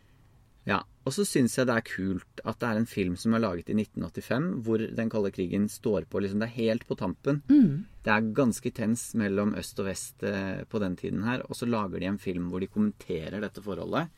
Ja, 0.67 0.81
Og 1.03 1.13
så 1.15 1.23
syns 1.25 1.55
jeg 1.57 1.65
det 1.65 1.73
er 1.73 1.81
kult 1.87 2.41
at 2.45 2.59
det 2.61 2.67
er 2.69 2.77
en 2.77 2.85
film 2.85 3.15
som 3.17 3.33
er 3.33 3.41
laget 3.41 3.71
i 3.71 3.73
1985, 3.73 4.49
hvor 4.61 4.77
den 4.95 5.09
kalde 5.09 5.31
krigen 5.33 5.63
står 5.67 6.05
på. 6.05 6.19
liksom 6.21 6.39
Det 6.43 6.49
er 6.51 6.59
helt 6.59 6.85
på 6.87 6.95
tampen. 6.99 7.39
Det 7.47 8.11
er 8.13 8.27
ganske 8.37 8.69
tens 8.71 9.15
mellom 9.17 9.55
øst 9.57 9.79
og 9.81 9.87
vest 9.89 10.21
eh, 10.23 10.61
på 10.69 10.77
den 10.79 10.95
tiden 10.95 11.23
her. 11.25 11.41
Og 11.49 11.55
så 11.57 11.65
lager 11.65 11.97
de 11.99 12.05
en 12.05 12.19
film 12.21 12.51
hvor 12.51 12.59
de 12.61 12.67
kommenterer 12.69 13.41
dette 13.41 13.63
forholdet. 13.65 14.09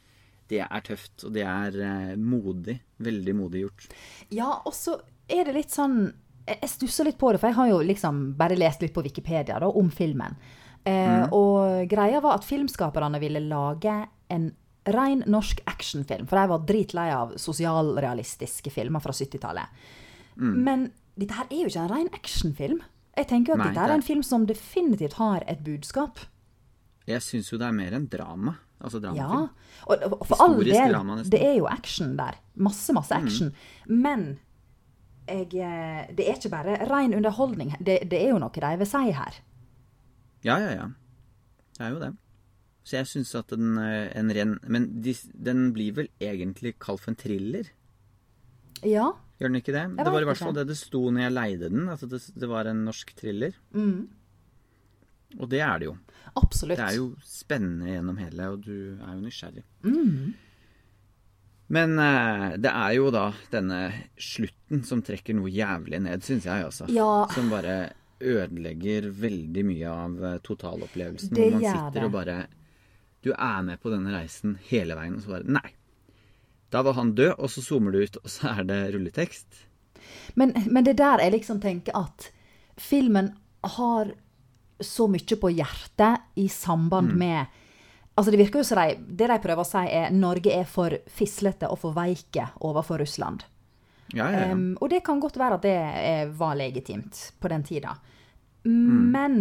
Det 0.50 0.60
er 0.60 0.82
tøft, 0.84 1.24
og 1.24 1.32
det 1.38 1.46
er 1.48 1.80
eh, 1.80 2.16
modig. 2.20 2.82
Veldig 3.00 3.36
modig 3.40 3.64
gjort. 3.64 3.88
Ja, 4.36 4.50
og 4.66 4.74
så 4.76 4.98
er 5.32 5.46
det 5.48 5.56
litt 5.56 5.72
sånn 5.72 6.12
Jeg 6.48 6.70
stusser 6.70 7.06
litt 7.08 7.18
på 7.18 7.32
det, 7.32 7.40
for 7.40 7.48
jeg 7.52 7.56
har 7.56 7.70
jo 7.70 7.78
liksom 7.88 8.34
bare 8.38 8.58
lest 8.60 8.82
litt 8.84 8.94
på 8.94 9.04
Wikipedia 9.06 9.60
da, 9.64 9.68
om 9.68 9.90
filmen. 9.92 10.36
Eh, 10.86 11.28
Og 11.32 11.88
greia 11.88 12.20
var 12.22 12.36
at 12.40 12.44
filmskaperne 12.48 13.20
ville 13.24 13.40
lage 13.40 13.94
en 14.30 14.50
ren 14.86 15.24
norsk 15.32 15.62
actionfilm. 15.72 16.28
For 16.28 16.36
de 16.42 16.48
var 16.52 16.66
dritlei 16.68 17.06
av 17.16 17.38
sosialrealistiske 17.40 18.70
filmer 18.74 19.00
fra 19.00 19.12
70-tallet. 19.16 19.86
Men 20.36 20.90
dette 21.16 21.38
her 21.38 21.46
er 21.50 21.62
jo 21.62 21.70
ikke 21.70 21.84
en 21.86 21.92
ren 21.94 22.10
actionfilm. 22.18 22.82
Jeg 23.16 23.28
tenker 23.30 23.54
jo 23.54 23.60
at 23.60 23.64
Nei, 23.64 23.72
dette 23.76 23.86
er 23.86 23.94
en 23.96 24.02
film 24.06 24.24
som 24.26 24.48
definitivt 24.50 25.14
har 25.22 25.44
et 25.48 25.62
budskap. 25.64 26.20
Jeg 27.08 27.22
syns 27.22 27.52
jo 27.52 27.60
det 27.62 27.68
er 27.70 27.76
mer 27.78 27.94
enn 27.96 28.08
drama. 28.10 28.56
Altså 28.84 29.00
Ja. 29.00 29.14
dramafilm. 29.14 29.50
Og, 29.88 30.04
og 30.20 30.26
for 30.28 30.42
all 30.44 30.58
del, 30.64 31.30
det 31.30 31.40
er 31.42 31.56
jo 31.60 31.68
action 31.68 32.18
der. 32.18 32.36
Masse, 32.56 32.92
masse 32.96 33.12
action. 33.16 33.54
Men 33.88 34.40
jeg, 35.28 35.54
eh, 35.56 36.10
det 36.16 36.28
er 36.28 36.38
ikke 36.38 36.52
bare 36.54 36.78
ren 36.90 37.16
underholdning. 37.16 37.76
Det, 37.80 38.02
det 38.12 38.20
er 38.20 38.34
jo 38.34 38.42
noe 38.42 38.52
de 38.54 38.74
vil 38.82 38.90
si 38.90 39.06
her. 39.16 39.40
Ja, 40.44 40.58
ja, 40.60 40.72
ja. 40.76 40.90
Det 41.78 41.86
er 41.86 41.94
jo 41.96 42.02
det. 42.02 42.12
Så 42.84 42.98
jeg 42.98 43.08
syns 43.08 43.32
at 43.40 43.54
den, 43.56 43.78
eh, 43.80 44.12
en 44.20 44.32
ren 44.36 44.58
Men 44.68 44.90
de, 45.02 45.14
den 45.34 45.72
blir 45.76 45.96
vel 45.96 46.10
egentlig 46.20 46.76
kalt 46.84 47.06
for 47.06 47.14
en 47.14 47.20
thriller? 47.20 47.70
Ja. 48.84 49.14
Gjør 49.40 49.50
den 49.50 49.62
ikke 49.62 49.76
det? 49.76 49.86
det 49.98 50.12
var 50.12 50.22
i 50.22 50.28
hvert 50.28 50.42
fall 50.42 50.56
det 50.56 50.68
det 50.68 50.78
sto 50.78 51.06
når 51.08 51.28
jeg 51.28 51.36
leide 51.38 51.72
den. 51.72 51.88
At 51.90 52.04
det, 52.12 52.20
det 52.36 52.50
var 52.52 52.68
en 52.68 52.84
norsk 52.86 53.16
thriller. 53.16 53.56
Og 55.40 55.50
det 55.50 55.64
er 55.66 55.80
det 55.80 55.88
jo. 55.88 55.96
Absolutt. 56.40 56.78
Det 56.78 56.90
er 56.90 56.98
jo 57.00 57.08
spennende 57.26 57.94
gjennom 57.94 58.20
hele, 58.22 58.50
og 58.54 58.66
du 58.66 58.76
er 59.00 59.16
jo 59.16 59.22
nysgjerrig. 59.24 59.64
Men 61.68 62.00
eh, 62.00 62.48
det 62.62 62.72
er 62.72 62.96
jo 62.98 63.10
da 63.14 63.28
denne 63.54 63.82
slutten 64.20 64.84
som 64.86 65.02
trekker 65.06 65.38
noe 65.38 65.52
jævlig 65.52 66.02
ned, 66.04 66.24
syns 66.26 66.48
jeg, 66.50 66.66
altså. 66.68 66.90
Ja. 66.92 67.26
Som 67.34 67.52
bare 67.54 67.94
ødelegger 68.24 69.10
veldig 69.20 69.64
mye 69.68 69.94
av 69.94 70.26
eh, 70.26 70.42
totalopplevelsen. 70.44 71.34
Det 71.36 71.48
hvor 71.50 71.60
man 71.60 71.64
sitter 71.66 72.00
det. 72.00 72.06
og 72.08 72.14
bare 72.18 72.38
Du 73.24 73.32
er 73.32 73.62
med 73.64 73.80
på 73.80 73.94
denne 73.94 74.12
reisen 74.16 74.58
hele 74.68 74.98
veien, 75.00 75.18
og 75.18 75.26
så 75.26 75.38
bare 75.38 75.58
Nei. 75.60 75.70
Da 76.74 76.82
var 76.82 76.98
han 76.98 77.14
død, 77.14 77.36
og 77.38 77.52
så 77.54 77.62
zoomer 77.62 77.94
du 77.94 78.02
ut, 78.02 78.18
og 78.24 78.32
så 78.34 78.50
er 78.56 78.68
det 78.68 78.80
rulletekst. 78.96 79.64
Men, 80.36 80.56
men 80.66 80.86
det 80.86 80.98
der 80.98 81.22
jeg 81.22 81.36
liksom 81.36 81.62
tenker 81.62 81.96
at 81.96 82.32
filmen 82.82 83.30
har 83.78 84.10
så 84.84 85.06
mye 85.08 85.38
på 85.40 85.52
hjertet 85.54 86.40
i 86.42 86.48
samband 86.52 87.14
med 87.16 87.46
Altså 88.14 88.32
Det 88.32 88.38
virker 88.38 88.62
jo 88.62 88.68
som 88.68 88.78
de, 88.78 88.98
det 89.18 89.28
de 89.32 89.40
prøver 89.42 89.64
å 89.64 89.68
si, 89.68 89.82
er 89.90 90.14
Norge 90.14 90.54
er 90.54 90.68
for 90.70 90.94
fislete 91.10 91.70
og 91.72 91.80
for 91.82 91.96
veike 91.98 92.46
overfor 92.62 93.02
Russland. 93.02 93.48
Ja, 94.14 94.28
ja, 94.30 94.44
ja. 94.46 94.54
Um, 94.54 94.76
og 94.78 94.92
det 94.94 95.02
kan 95.06 95.22
godt 95.22 95.40
være 95.42 95.58
at 95.58 95.66
det 95.66 96.38
var 96.38 96.54
legitimt 96.60 97.32
på 97.42 97.50
den 97.50 97.66
tida. 97.66 97.96
Mm. 98.68 99.10
Men 99.16 99.40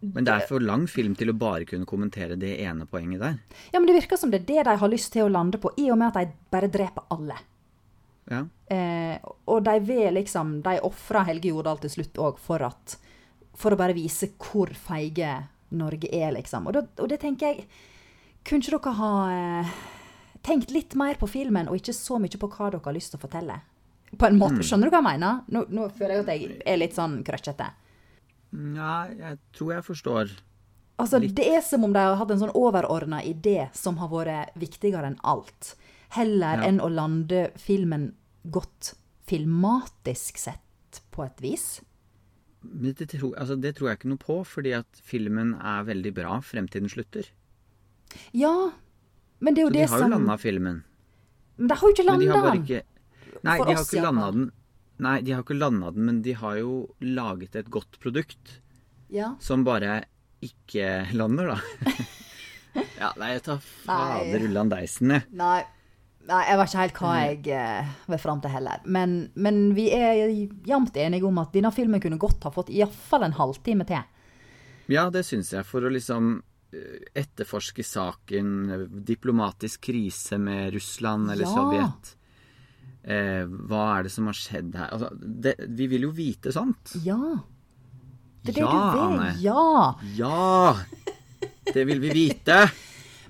Men 0.00 0.24
det 0.24 0.32
er 0.32 0.46
for 0.48 0.64
lang 0.64 0.86
film 0.88 1.12
til 1.14 1.28
å 1.28 1.36
bare 1.36 1.66
kunne 1.68 1.84
kommentere 1.84 2.38
det 2.40 2.54
ene 2.64 2.86
poenget 2.88 3.20
der. 3.20 3.36
Ja, 3.68 3.80
men 3.80 3.90
det 3.90 3.98
virker 3.98 4.16
som 4.16 4.32
det 4.32 4.40
er 4.40 4.48
det 4.48 4.64
de 4.70 4.76
har 4.80 4.88
lyst 4.88 5.12
til 5.12 5.26
å 5.26 5.32
lande 5.32 5.60
på, 5.60 5.74
i 5.76 5.90
og 5.92 6.00
med 6.00 6.08
at 6.08 6.22
de 6.22 6.32
bare 6.50 6.72
dreper 6.72 7.04
alle. 7.12 7.36
Ja. 8.30 8.46
Eh, 8.72 9.18
og 9.50 9.64
de 9.66 9.72
vil 9.82 10.14
liksom 10.14 10.60
De 10.62 10.76
ofrer 10.86 11.24
Helge 11.26 11.50
Jordal 11.50 11.80
til 11.82 11.90
slutt 11.90 12.20
òg 12.22 12.36
for 12.38 12.62
For 13.58 13.74
å 13.74 13.78
bare 13.80 13.96
vise 13.96 14.30
hvor 14.38 14.70
feige 14.70 15.32
Norge 15.70 16.08
er, 16.12 16.32
liksom. 16.32 16.66
Og, 16.66 16.72
da, 16.74 16.82
og 16.98 17.08
det 17.08 17.20
tenker 17.20 17.46
jeg 17.54 17.66
Kunne 18.44 18.62
ikke 18.64 18.78
dere 18.80 18.92
ha 18.96 19.12
eh, 19.60 19.72
tenkt 20.42 20.70
litt 20.72 20.94
mer 20.96 21.18
på 21.20 21.28
filmen, 21.28 21.68
og 21.68 21.76
ikke 21.76 21.92
så 21.92 22.16
mye 22.18 22.38
på 22.40 22.48
hva 22.48 22.70
dere 22.72 22.80
har 22.86 22.94
lyst 22.96 23.12
til 23.12 23.18
å 23.20 23.24
fortelle? 23.26 23.58
På 24.16 24.26
en 24.26 24.38
måte. 24.40 24.62
Skjønner 24.64 24.88
du 24.88 24.94
hva 24.94 25.02
jeg 25.02 25.08
mener? 25.10 25.42
Nå, 25.52 25.66
nå 25.68 25.88
føler 25.92 26.14
jeg 26.14 26.24
at 26.24 26.30
jeg 26.32 26.62
er 26.66 26.78
litt 26.80 26.96
sånn 26.96 27.18
krøkkete. 27.22 27.66
ja, 28.74 28.94
jeg 29.12 29.38
tror 29.52 29.74
jeg 29.74 29.84
forstår. 29.84 30.32
Altså, 30.98 31.20
Det 31.20 31.46
er 31.46 31.60
som 31.60 31.84
om 31.84 31.92
de 31.92 31.98
har 31.98 32.16
hatt 32.16 32.30
en 32.30 32.40
sånn 32.40 32.54
overordna 32.56 33.22
idé 33.22 33.68
som 33.76 33.96
har 34.00 34.08
vært 34.08 34.56
viktigere 34.56 35.06
enn 35.06 35.20
alt. 35.22 35.74
Heller 36.16 36.56
Ja. 36.58 36.66
enn 36.68 36.80
å 36.80 36.88
lande 36.90 37.52
filmen 37.56 38.14
godt 38.50 38.94
filmatisk 39.28 40.38
sett, 40.38 41.00
på 41.12 41.24
et 41.24 41.40
vis. 41.40 41.80
Det, 42.60 43.08
tror, 43.08 43.32
altså, 43.40 43.56
det 43.56 43.74
tror 43.76 43.88
jeg 43.90 44.00
ikke 44.00 44.10
noe 44.12 44.20
på, 44.20 44.36
fordi 44.44 44.74
at 44.76 45.00
filmen 45.06 45.54
er 45.56 45.86
veldig 45.88 46.12
bra 46.16 46.38
frem 46.44 46.68
til 46.68 46.84
den 46.84 46.92
slutter. 46.92 47.28
Ja, 48.36 48.52
men 49.40 49.56
det 49.56 49.62
er 49.62 49.68
jo 49.68 49.74
det 49.74 49.88
som 49.88 49.96
Så 49.96 49.96
de 49.96 50.02
har 50.02 50.10
jo 50.10 50.14
landa 50.18 50.36
filmen. 50.42 50.82
Men 51.56 51.68
de 51.70 51.76
har 51.80 51.88
jo 51.88 51.94
ikke 51.94 52.06
landa 52.08 52.40
den. 52.52 52.82
Nei, 53.40 53.56
de 53.56 53.74
har 53.74 53.84
ikke 53.84 54.04
landa 54.04 54.30
den. 54.36 54.48
Nei, 55.00 55.16
de 55.24 55.32
har 55.32 55.44
ikke 55.46 55.56
landa 55.56 55.90
den, 55.96 56.04
men 56.10 56.22
de 56.26 56.34
har 56.36 56.56
jo 56.60 56.72
laget 57.00 57.56
et 57.56 57.70
godt 57.72 57.96
produkt 58.02 58.58
Ja. 59.10 59.34
som 59.40 59.64
bare 59.64 60.02
ikke 60.44 61.06
lander, 61.16 61.54
da. 61.54 61.94
ja, 63.00 63.12
nei, 63.16 63.32
jeg 63.34 63.42
tar 63.48 63.60
fader 63.64 64.44
ullan 64.46 64.68
deisen, 64.72 65.16
jeg. 65.16 65.24
Nei. 65.32 65.62
Nei, 66.30 66.44
jeg 66.46 66.58
vet 66.60 66.70
ikke 66.70 66.82
helt 66.84 66.98
hva 67.00 67.12
jeg 67.24 67.48
eh, 67.58 67.88
vil 68.12 68.20
fram 68.22 68.40
til 68.44 68.52
heller. 68.54 68.84
Men, 68.86 69.16
men 69.34 69.56
vi 69.74 69.88
er 69.96 70.20
jevnt 70.68 70.94
enige 71.02 71.26
om 71.26 71.40
at 71.42 71.50
denne 71.56 71.72
filmen 71.74 72.02
kunne 72.02 72.20
godt 72.22 72.46
ha 72.46 72.52
fått 72.54 72.70
iallfall 72.70 73.26
en 73.26 73.34
halvtime 73.38 73.86
til. 73.88 74.04
Ja, 74.90 75.08
det 75.10 75.24
syns 75.26 75.50
jeg. 75.54 75.66
For 75.66 75.82
å 75.86 75.90
liksom 75.90 76.36
eh, 76.74 77.02
etterforske 77.18 77.82
saken, 77.86 78.54
eh, 78.70 78.86
diplomatisk 79.10 79.88
krise 79.90 80.38
med 80.38 80.70
Russland 80.76 81.30
eller 81.34 81.48
Ja. 81.48 81.54
Sovjet. 81.56 82.14
Eh, 83.00 83.44
hva 83.66 83.84
er 83.96 84.06
det 84.06 84.12
som 84.12 84.26
har 84.30 84.36
skjedd 84.36 84.74
her? 84.76 84.90
Altså, 84.94 85.10
det, 85.18 85.56
vi 85.66 85.86
vil 85.90 86.06
jo 86.06 86.14
vite 86.14 86.52
sånt. 86.54 86.94
Ja. 87.02 87.18
Det 88.44 88.54
er 88.54 88.60
det 88.60 88.62
Ja, 88.62 88.70
du 88.70 88.98
vil. 88.98 89.04
Anne. 89.18 89.30
Ja. 89.42 89.94
Ja! 90.14 90.76
Det 91.70 91.84
vil 91.86 92.00
vi 92.02 92.10
vite! 92.14 92.60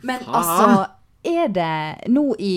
Men 0.07 0.23
Faen! 0.25 0.35
altså, 0.41 0.87
er 1.27 1.49
det 1.53 2.09
nå 2.13 2.25
i 2.39 2.55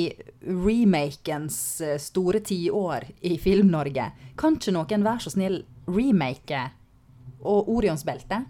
remakens 0.48 1.58
eh, 1.84 2.00
store 2.00 2.44
tiår 2.46 3.08
i 3.28 3.38
Film-Norge, 3.42 4.10
kan 4.40 4.60
ikke 4.60 4.76
noen 4.76 5.06
være 5.06 5.26
så 5.26 5.34
snill 5.36 5.62
remake 5.92 6.66
og 7.44 7.72
Orions 7.74 8.06
belte? 8.08 8.44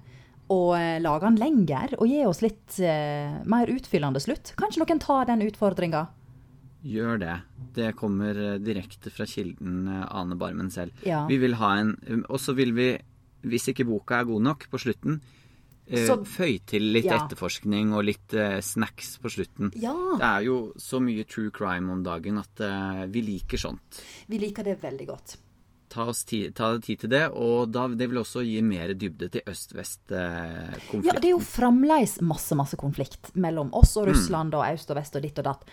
Og 0.53 0.73
eh, 0.77 0.99
lage 1.01 1.25
den 1.25 1.39
lenger 1.41 1.95
og 1.97 2.05
gi 2.09 2.19
oss 2.27 2.43
litt 2.43 2.77
uh, 2.83 3.39
mer 3.49 3.71
utfyllende 3.71 4.21
slutt? 4.21 4.53
Kan 4.59 4.69
ikke 4.69 4.83
noen 4.83 5.01
ta 5.01 5.23
den 5.29 5.45
utfordringa? 5.47 6.07
Gjør 6.83 7.19
det. 7.21 7.35
Det 7.73 7.93
kommer 7.95 8.35
eh, 8.35 8.59
direkte 8.59 9.11
fra 9.13 9.25
kilden 9.29 9.87
eh, 9.87 10.03
Ane 10.11 10.35
Barmen 10.35 10.69
selv. 10.71 10.91
Ja. 11.07 11.23
Vi 11.29 11.39
vil 11.39 11.55
ha 11.61 11.77
en 11.79 11.95
Og 12.27 12.41
så 12.43 12.55
vil 12.57 12.75
vi, 12.75 12.89
hvis 13.47 13.69
ikke 13.71 13.87
boka 13.87 14.19
er 14.19 14.27
god 14.27 14.43
nok 14.49 14.67
på 14.69 14.81
slutten, 14.83 15.21
eh, 15.21 15.42
Så- 15.91 16.23
Føy 16.25 16.59
til 16.65 16.81
litt 16.93 17.05
Ja. 17.05 17.17
etterforskning 17.25 17.93
og 17.93 18.05
litt 18.05 18.33
eh, 18.33 18.59
snacks 18.61 19.17
på 19.19 19.29
slutten. 19.29 19.71
Ja. 19.75 19.93
Det 20.17 20.23
er 20.23 20.41
jo 20.45 20.73
så 20.77 21.01
mye 21.03 21.25
true 21.27 21.51
crime 21.51 21.91
om 21.91 22.03
dagen 22.03 22.37
at 22.39 22.59
eh, 22.61 23.05
vi 23.11 23.21
liker 23.21 23.57
sånt. 23.57 23.99
Vi 24.27 24.39
liker 24.39 24.63
det 24.63 24.77
veldig 24.81 25.07
godt. 25.07 25.37
Ta, 25.89 26.05
oss 26.09 26.23
tid, 26.23 26.55
ta 26.55 26.71
tid 26.79 26.99
til 27.03 27.09
det, 27.11 27.29
og 27.35 27.69
da, 27.71 27.87
det 27.87 28.07
vil 28.09 28.17
også 28.23 28.41
gi 28.43 28.61
mer 28.65 28.95
dybde 28.97 29.29
til 29.29 29.41
øst-vest-konflikten. 29.45 31.03
Ja, 31.05 31.13
det 31.19 31.25
er 31.29 31.35
jo 31.35 31.39
fremdeles 31.43 32.15
masse, 32.21 32.55
masse 32.57 32.77
konflikt 32.79 33.33
mellom 33.35 33.69
oss 33.73 33.95
Mm. 33.95 34.01
og 34.01 34.07
Russland 34.07 34.53
og 34.55 34.63
øst 34.73 34.89
og 34.89 34.97
vest 34.97 35.15
og 35.15 35.21
ditt 35.21 35.37
og 35.39 35.45
datt. 35.45 35.63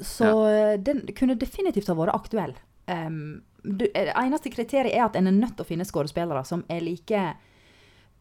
Så 0.00 0.24
ja. 0.26 0.76
den 0.76 1.06
kunne 1.14 1.38
definitivt 1.38 1.86
ha 1.88 1.94
vært 1.94 2.14
aktuell. 2.14 2.54
Um, 2.88 3.42
det 3.64 3.92
det 3.94 4.12
eneste 4.16 4.50
kriteriet 4.50 4.92
er 4.94 5.04
at 5.06 5.16
en 5.16 5.26
er 5.28 5.30
nødt 5.38 5.56
til 5.56 5.64
å 5.64 5.68
finne 5.68 5.84
skuespillere 5.86 6.44
som 6.44 6.64
er 6.68 6.80
like 6.80 7.36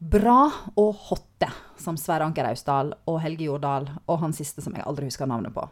bra 0.02 0.50
og 0.82 0.96
hotte 1.10 1.50
som 1.80 1.98
Sverre 1.98 2.26
Anker 2.26 2.48
Austdal 2.50 2.92
og 3.10 3.22
Helge 3.22 3.46
Jordal 3.48 3.88
og 4.08 4.20
han 4.24 4.34
siste 4.34 4.64
som 4.66 4.74
jeg 4.78 4.86
aldri 4.88 5.08
husker 5.10 5.30
navnet 5.30 5.54
på. 5.54 5.64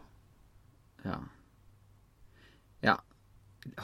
Ja. 1.04 1.18
ja. 2.86 2.96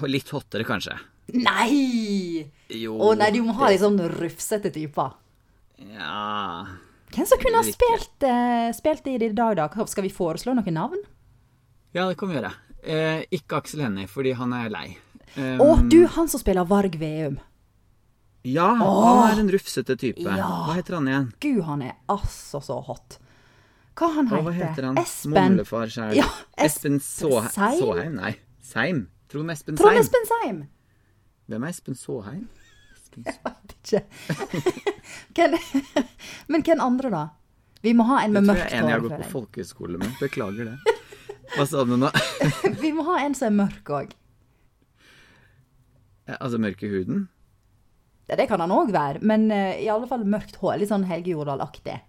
Litt 0.06 0.30
hottere, 0.34 0.66
kanskje. 0.68 0.96
Nei! 1.34 2.46
Jo 2.70 2.94
Å 3.02 3.14
nei, 3.18 3.32
du 3.34 3.40
må 3.42 3.56
ha 3.58 3.72
litt 3.72 3.82
sånn 3.82 3.98
rufsete 4.12 4.70
typer. 4.70 5.16
Ja 5.90 6.62
Hvem 7.10 7.26
som 7.28 7.40
kunne 7.40 7.58
ha 7.60 7.66
spilt, 7.66 8.22
eh, 8.24 8.68
spilt 8.76 9.04
det 9.04 9.16
i 9.22 9.32
dag, 9.34 9.56
da? 9.58 9.86
Skal 9.90 10.06
vi 10.06 10.12
foreslå 10.14 10.54
noen 10.56 10.74
navn? 10.74 11.02
Ja, 11.96 12.06
det 12.06 12.16
kan 12.20 12.30
vi 12.30 12.38
gjøre. 12.38 12.52
Eh, 12.82 13.26
ikke 13.34 13.60
Aksel 13.60 13.82
Hennie, 13.86 14.08
fordi 14.10 14.34
han 14.36 14.52
er 14.52 14.70
lei. 14.70 14.86
Um, 15.36 15.60
Å, 15.62 15.68
du, 15.90 16.00
han 16.16 16.28
som 16.30 16.40
spiller 16.42 16.66
Varg 16.68 16.98
Veum. 17.00 17.38
Ja, 18.46 18.68
han 18.78 19.32
er 19.32 19.40
en 19.42 19.48
rufsete 19.50 19.96
type. 19.98 20.22
Ja. 20.22 20.46
Hva 20.68 20.76
heter 20.76 21.00
han 21.00 21.08
igjen? 21.10 21.24
Gud, 21.42 21.62
han 21.66 21.80
er 21.82 21.96
altså 22.12 22.60
så 22.62 22.76
hot. 22.86 23.16
Hva 23.96 24.10
han 24.14 24.28
Å, 24.28 24.36
heter 24.36 24.44
hva 24.46 24.52
heter 24.54 24.86
han? 24.90 24.98
Espen 25.00 25.34
Mumlefar 25.56 25.90
sjæl. 25.90 26.14
Ja, 26.18 26.28
Espen, 26.54 27.00
Espen 27.00 27.02
Såhe 27.02 27.50
Såheim? 27.80 28.14
Nei, 28.20 28.34
Seim. 28.62 29.06
Trond 29.32 29.50
Espen 29.50 29.80
Trond 29.80 29.96
Seim. 29.96 30.04
Espen 30.04 30.28
Seim! 30.30 30.58
Hvem 31.50 31.66
er 31.66 31.74
Espen 31.74 31.98
Såheim? 31.98 32.44
Espen 32.94 33.24
Såheim. 33.24 33.24
Vet 33.24 33.72
ikke. 33.80 34.02
Men 36.52 36.62
hvem 36.66 36.80
andre, 36.84 37.10
da? 37.10 37.24
Vi 37.82 37.92
må 37.96 38.04
ha 38.08 38.20
en 38.24 38.32
med 38.34 38.44
mørkt 38.48 38.62
Jeg 38.62 38.68
tror 38.68 38.72
jeg 38.72 38.78
er 38.78 38.82
en 38.84 38.88
jeg 38.90 38.96
har 38.96 39.04
gått 39.06 39.24
på 39.24 39.32
folkehøyskole 39.32 39.98
med. 40.02 40.10
Beklager 40.20 40.64
det. 40.72 40.78
Hva 41.54 41.64
sa 41.70 41.78
du 41.86 41.94
nå? 41.98 42.08
Vi 42.84 42.90
må 42.94 43.02
ha 43.06 43.16
en 43.24 43.34
som 43.38 43.46
er 43.52 43.56
mørk 43.64 43.86
òg. 43.94 44.08
altså 46.36 46.58
mørk 46.58 46.82
i 46.82 46.88
huden? 46.90 47.28
Ja, 48.26 48.36
det 48.38 48.48
kan 48.50 48.62
han 48.62 48.74
òg 48.74 48.90
være, 48.94 49.22
men 49.22 49.46
uh, 49.52 49.76
i 49.78 49.88
alle 49.92 50.08
fall 50.10 50.24
mørkt 50.26 50.58
hår. 50.62 50.80
Litt 50.80 50.90
sånn 50.90 51.06
Helge 51.06 51.34
Jordal-aktig. 51.34 52.00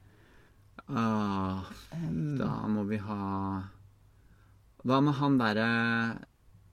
Ah, 0.88 1.66
Um. 1.92 2.38
da 2.40 2.48
må 2.72 2.86
vi 2.88 2.96
ha 3.02 3.16
Hva 4.88 5.00
med 5.04 5.18
han 5.18 5.34
derre 5.40 5.66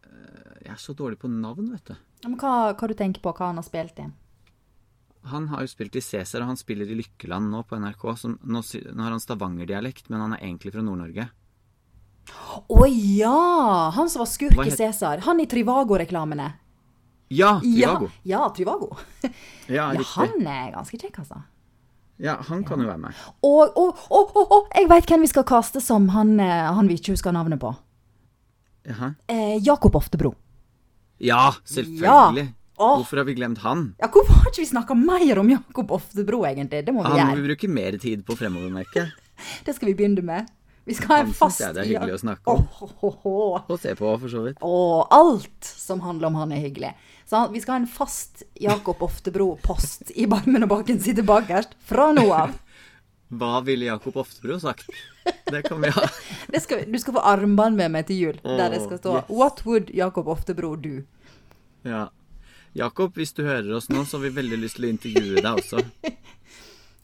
eh, 0.04 0.60
Jeg 0.60 0.70
er 0.70 0.78
så 0.78 0.94
dårlig 0.94 1.18
på 1.18 1.30
navn, 1.32 1.72
vet 1.72 1.88
du. 1.88 1.96
Men 2.28 2.36
hva, 2.38 2.52
hva 2.78 2.88
du 2.90 2.94
tenker 2.94 3.24
på, 3.24 3.32
hva 3.34 3.48
han 3.48 3.58
har 3.58 3.66
spilt 3.66 3.98
i? 3.98 4.06
Han 5.32 5.48
har 5.48 5.64
jo 5.64 5.72
spilt 5.72 5.96
i 5.96 6.02
Cæsar, 6.04 6.44
og 6.44 6.52
han 6.52 6.60
spiller 6.60 6.86
i 6.86 6.98
Lykkeland 7.00 7.48
nå 7.50 7.62
på 7.66 7.78
NRK. 7.80 8.04
Nå, 8.44 8.60
har 9.00 9.14
han 9.16 9.22
stavangerdialekt, 9.22 10.10
men 10.12 10.20
han 10.20 10.36
er 10.36 10.44
egentlig 10.44 10.74
fra 10.74 10.84
Nord-Norge. 10.84 11.26
Å 12.68 12.82
ja! 12.92 13.90
Han 13.96 14.10
som 14.12 14.20
var 14.20 14.28
skurk 14.30 14.60
i 14.66 14.72
Cæsar. 14.72 15.24
Han 15.24 15.40
i 15.40 15.48
Trivago-reklamene. 15.48 16.50
Ja! 17.32 17.56
Trivago. 17.60 18.10
Ja, 18.22 18.38
ja, 18.38 18.48
Trivago. 18.56 18.90
Ja, 19.68 19.92
Ja, 19.96 20.04
han 20.16 20.46
er 20.46 20.72
ganske 20.74 20.98
kjekk, 21.00 21.18
altså. 21.24 21.42
Ja, 22.22 22.36
han 22.46 22.62
kan 22.64 22.80
jo 22.80 22.86
være 22.86 23.00
med. 23.02 23.22
Og, 23.42 23.72
og, 23.76 23.98
og, 24.10 24.36
og, 24.38 24.52
og 24.54 24.68
jeg 24.76 24.86
veit 24.90 25.08
hvem 25.10 25.24
vi 25.24 25.30
skal 25.32 25.46
kaste 25.48 25.80
som 25.82 26.06
han, 26.14 26.36
eh, 26.40 26.68
han 26.76 26.86
vi 26.90 26.94
ikke 27.00 27.16
husker 27.16 27.34
navnet 27.34 27.58
på. 27.62 27.72
Eh, 28.84 29.56
Jakob 29.64 29.96
Oftebro. 29.98 30.34
Ja, 31.18 31.52
selvfølgelig. 31.64 32.52
Åh. 32.76 32.96
Hvorfor 32.98 33.16
har 33.22 33.24
vi 33.24 33.34
glemt 33.34 33.58
han? 33.62 33.94
Ja, 34.02 34.08
Hvorfor 34.10 34.34
har 34.34 34.50
ikke 34.50 34.62
vi 34.64 34.66
snakka 34.66 34.94
mer 34.98 35.38
om 35.38 35.50
Jakob 35.50 35.90
Oftebro, 35.94 36.42
egentlig? 36.46 36.84
Det 36.86 36.94
må 36.94 37.02
vi 37.02 37.08
Han 37.08 37.14
må 37.14 37.34
gjøre. 37.34 37.42
vi 37.42 37.48
bruke 37.48 37.68
mer 37.70 37.98
tid 38.02 38.24
på 38.26 38.36
fremover, 38.38 38.70
merker 38.74 39.04
jeg. 39.04 39.12
Det 39.66 39.74
skal 39.76 39.88
vi 39.90 39.94
begynne 39.98 40.22
med. 40.26 40.50
Vi 40.84 40.94
skal 40.94 41.08
ha 41.08 41.18
en 41.22 41.30
Han 41.32 41.34
synes 41.34 41.60
jeg 41.60 41.74
det 41.76 41.82
er 41.82 41.90
hyggelig 41.92 42.14
å 42.14 42.20
snakke 42.20 42.54
om. 42.54 42.64
Oh, 42.68 42.94
oh, 43.08 43.26
oh. 43.30 43.60
Og 43.72 43.78
se 43.80 43.94
på, 43.96 44.10
for 44.20 44.32
så 44.32 44.42
vidt. 44.44 44.58
Og 44.64 45.14
alt 45.14 45.68
som 45.68 46.02
handler 46.04 46.28
om 46.28 46.36
han 46.42 46.52
er 46.52 46.60
hyggelig. 46.66 46.92
Så 47.24 47.40
han, 47.40 47.54
vi 47.54 47.62
skal 47.64 47.78
ha 47.78 47.82
en 47.82 47.88
fast 47.88 48.44
Jakob 48.60 49.00
Oftebro-post 49.02 50.12
i 50.12 50.28
barmen 50.28 50.66
og 50.66 50.74
baken 50.74 51.00
sitter 51.00 51.24
bakerst 51.24 51.72
fra 51.88 52.10
nå 52.16 52.26
av. 52.36 52.52
Hva 53.34 53.60
ville 53.64 53.88
Jakob 53.88 54.16
Oftebro 54.20 54.58
sagt? 54.60 54.90
Det 55.50 55.62
kan 55.64 55.80
vi 55.80 55.88
ha. 55.88 56.04
Skal, 56.64 56.84
du 56.86 56.98
skal 57.00 57.16
få 57.16 57.22
armbånd 57.24 57.80
med 57.80 57.90
meg 57.96 58.06
til 58.08 58.20
jul, 58.20 58.36
der 58.44 58.68
det 58.70 58.82
skal 58.84 59.00
stå 59.00 59.16
yes. 59.16 59.30
'What 59.32 59.64
would 59.66 59.90
Jakob 59.90 60.28
Oftebro 60.28 60.76
do?' 60.76 61.02
Ja. 61.82 62.10
Jakob, 62.74 63.14
hvis 63.14 63.32
du 63.32 63.44
hører 63.46 63.72
oss 63.76 63.88
nå, 63.88 64.04
så 64.04 64.18
har 64.18 64.28
vi 64.28 64.36
veldig 64.36 64.58
lyst 64.58 64.78
til 64.78 64.86
å 64.88 64.92
intervjue 64.92 65.42
deg 65.42 65.60
også. 65.60 65.82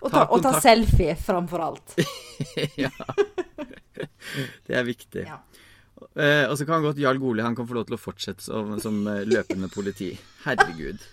Og 0.00 0.08
Ta 0.10 0.24
ta, 0.24 0.26
og 0.32 0.42
ta 0.44 0.54
selfie 0.62 1.14
framfor 1.18 1.62
alt. 1.64 1.96
ja. 2.84 2.90
Det 4.66 4.76
er 4.76 4.84
viktig. 4.86 5.26
Ja. 5.28 5.40
Eh, 6.16 6.46
og 6.48 6.56
så 6.58 6.64
kan 6.66 6.82
godt 6.82 6.98
Jarl 6.98 7.20
Goli 7.20 7.44
han 7.44 7.56
kan 7.56 7.68
få 7.68 7.76
lov 7.76 7.88
til 7.88 7.98
å 7.98 8.00
fortsette 8.00 8.44
som, 8.44 8.72
som 8.80 9.02
eh, 9.10 9.26
løpende 9.28 9.68
politi. 9.72 10.14
Herregud. 10.46 11.02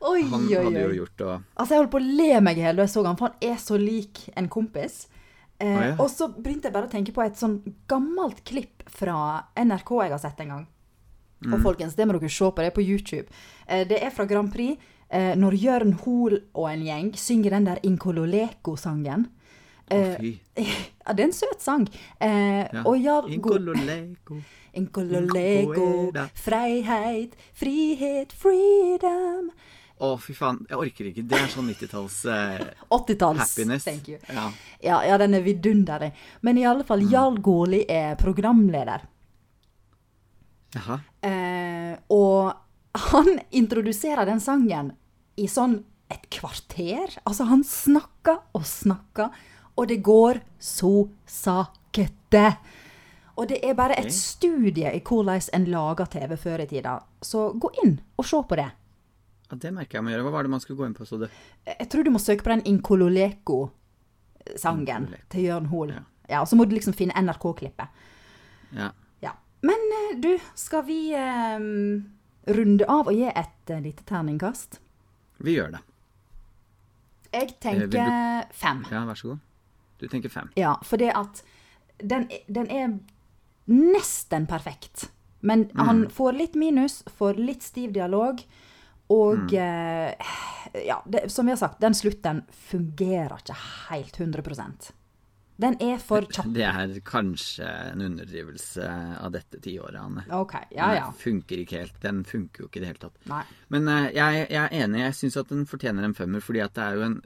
Oi, 0.00 0.22
Han 0.30 0.46
oi, 0.48 0.54
hadde 0.56 0.80
jo 0.80 0.94
gjort 1.02 1.16
det 1.20 1.26
Altså, 1.28 1.74
jeg 1.74 1.80
holdt 1.82 1.90
på 1.92 1.98
å 2.00 2.12
le 2.22 2.38
meg 2.40 2.56
i 2.56 2.62
hjel 2.64 2.78
da 2.78 2.86
jeg 2.86 2.92
så 2.94 3.02
han, 3.04 3.18
for 3.20 3.34
han 3.34 3.50
er 3.50 3.58
så 3.60 3.76
lik 3.76 4.22
en 4.38 4.48
kompis. 4.52 5.02
Eh, 5.60 5.68
ah, 5.68 5.82
ja. 5.90 5.96
Og 6.00 6.08
så 6.08 6.30
begynte 6.32 6.70
jeg 6.70 6.76
bare 6.76 6.88
å 6.88 6.92
tenke 6.92 7.12
på 7.12 7.24
et 7.24 7.36
sånn 7.36 7.58
gammelt 7.90 8.40
klipp 8.48 8.86
fra 8.88 9.16
NRK 9.60 9.92
jeg 10.06 10.14
har 10.14 10.22
sett 10.22 10.40
en 10.46 10.54
gang. 10.54 10.64
Mm. 11.44 11.52
Og 11.52 11.60
folkens, 11.64 11.96
det 11.96 12.06
må 12.08 12.16
dere 12.16 12.32
se 12.32 12.48
på, 12.48 12.64
det 12.64 12.70
er 12.70 12.76
på 12.76 12.84
YouTube. 12.84 13.42
Eh, 13.66 13.84
det 13.88 14.00
er 14.00 14.14
fra 14.14 14.24
Grand 14.28 14.48
Prix, 14.52 14.80
eh, 15.10 15.34
når 15.36 15.54
Jørn 15.58 15.92
Hoel 16.04 16.38
og 16.54 16.70
en 16.72 16.82
gjeng 16.86 17.12
synger 17.18 17.50
den 17.56 17.66
der 17.68 17.80
Inkololeko-sangen. 17.82 19.26
Å, 19.90 20.00
fy. 20.20 20.36
Ja, 21.10 21.14
det 21.16 21.22
er 21.24 21.28
en 21.28 21.32
søt 21.34 21.62
sang. 21.64 21.88
Eh, 22.22 22.64
Ja. 22.72 22.82
Og 22.86 22.96
ja, 23.02 23.20
Inkololeko. 23.26 24.36
Inkololeko, 24.78 26.12
freiheit, 26.38 27.32
frihet, 27.58 28.30
freedom. 28.38 29.48
Å, 30.00 30.14
fy 30.22 30.32
faen. 30.32 30.60
Jeg 30.70 30.78
orker 30.78 31.08
ikke. 31.10 31.24
Det 31.28 31.36
er 31.36 31.50
sånn 31.52 31.66
90-talls 31.72 32.20
eh, 32.30 32.62
80-talls. 32.94 33.40
happiness. 33.42 33.84
Thank 33.84 34.06
you. 34.12 34.18
Ja. 34.30 34.46
Ja, 34.80 35.00
ja, 35.10 35.18
den 35.20 35.34
er 35.36 35.42
vidunderlig. 35.44 36.12
Men 36.46 36.56
i 36.58 36.64
alle 36.64 36.84
Mm. 36.84 36.88
fall, 36.88 37.02
Jarl 37.10 37.36
Goli 37.44 37.82
er 37.90 38.14
programleder. 38.16 39.02
Jaha. 40.78 41.00
Eh, 41.26 41.96
og 42.14 42.52
han 43.10 43.40
introduserer 43.50 44.24
den 44.26 44.40
sangen 44.40 44.92
i 45.40 45.46
sånn 45.50 45.80
et 46.10 46.26
kvarter. 46.32 47.18
Altså, 47.24 47.44
han 47.50 47.64
snakka 47.66 48.38
og 48.56 48.64
snakka, 48.66 49.30
og 49.78 49.88
det 49.90 50.00
går 50.04 50.40
så 50.60 51.08
sakte. 51.26 52.46
Og 53.40 53.48
det 53.48 53.58
er 53.64 53.74
bare 53.78 53.98
et 53.98 54.12
studie 54.12 54.90
i 54.92 55.00
hvordan 55.06 55.40
en 55.56 55.66
lager 55.72 56.06
TV 56.12 56.36
før 56.36 56.58
i 56.64 56.66
tida. 56.70 56.94
Så 57.24 57.38
gå 57.56 57.68
inn 57.84 57.94
og 58.20 58.24
se 58.28 58.38
på 58.42 58.54
det. 58.60 58.70
Ja, 59.50 59.54
det 59.64 59.70
merker 59.74 59.94
jeg 59.98 60.04
må 60.06 60.10
gjøre. 60.12 60.24
Hva 60.26 60.34
var 60.36 60.42
det 60.46 60.52
man 60.52 60.62
skulle 60.62 60.78
gå 60.78 60.86
inn 60.86 60.98
på, 60.98 61.04
så 61.08 61.14
du? 61.18 61.26
Jeg 61.66 61.86
tror 61.90 62.02
du 62.06 62.12
må 62.14 62.20
søke 62.22 62.44
på 62.46 62.52
den 62.52 62.66
Inkololeko-sangen 62.70 65.02
Inkololeko. 65.08 65.28
til 65.32 65.42
Jørn 65.48 65.68
Hoel. 65.72 65.90
Ja. 65.96 66.02
Ja, 66.30 66.38
og 66.44 66.48
så 66.48 66.54
må 66.54 66.62
du 66.68 66.76
liksom 66.76 66.94
finne 66.94 67.18
NRK-klippet. 67.18 67.88
Ja. 68.76 68.88
Ja. 69.24 69.32
Men 69.66 69.80
eh, 69.96 70.12
du, 70.22 70.32
skal 70.54 70.84
vi 70.86 71.10
eh, 71.16 71.58
runde 72.54 72.84
av 72.86 73.10
og 73.10 73.14
gi 73.16 73.26
et 73.26 73.72
uh, 73.72 73.82
lite 73.82 74.04
terningkast? 74.06 74.78
Vi 75.40 75.56
gjør 75.56 75.76
det. 75.76 75.84
Jeg 77.30 77.46
vil 77.46 77.54
tenker 77.62 78.50
fem. 78.56 78.82
Ja, 78.90 79.04
vær 79.06 79.18
så 79.18 79.32
god. 79.32 79.46
Du 80.00 80.08
tenker 80.08 80.32
fem. 80.32 80.50
Ja, 80.58 80.74
for 80.84 81.00
det 81.00 81.12
at 81.14 81.42
den, 82.00 82.26
den 82.48 82.70
er 82.72 82.94
nesten 83.70 84.48
perfekt. 84.50 85.10
Men 85.40 85.70
han 85.76 86.04
får 86.12 86.36
litt 86.36 86.56
minus, 86.58 87.00
får 87.16 87.38
litt 87.40 87.64
stiv 87.64 87.94
dialog, 87.96 88.42
og 89.10 89.54
eh, 89.56 90.12
Ja, 90.86 91.00
det, 91.06 91.24
som 91.32 91.48
vi 91.48 91.54
har 91.54 91.58
sagt, 91.58 91.80
den 91.82 91.96
slutten 91.96 92.44
fungerer 92.68 93.40
ikke 93.40 93.56
helt 93.90 94.20
100 94.20 94.92
Den 95.60 95.76
er 95.84 95.98
for 96.00 96.24
kjapp. 96.24 96.46
Det 96.56 96.64
er 96.64 96.94
kanskje 97.04 97.66
en 97.92 98.00
underdrivelse 98.06 98.86
av 99.20 99.32
dette 99.34 99.60
tiåret, 99.60 99.98
Anne. 100.00 100.24
OK. 100.32 100.54
Ja, 100.72 100.86
ja. 100.96 101.04
Den 101.10 101.18
funker 101.20 101.60
ikke 101.64 101.82
helt. 101.82 101.98
Den 102.00 102.22
funker 102.24 102.64
jo 102.64 102.70
ikke 102.70 102.80
i 102.80 102.84
det 102.86 102.90
hele 102.94 103.02
tatt. 103.02 103.18
Nei. 103.28 103.42
Men 103.68 103.88
eh, 103.92 104.08
jeg, 104.16 104.46
jeg 104.50 104.62
er 104.64 104.78
enig. 104.86 105.02
Jeg 105.04 105.18
syns 105.20 105.36
at 105.42 105.52
den 105.52 105.66
fortjener 105.68 106.06
en 106.08 106.16
femmer, 106.16 106.40
fordi 106.44 106.62
at 106.64 106.72
det 106.78 106.86
er 106.86 106.96
jo 106.96 107.06
en 107.10 107.18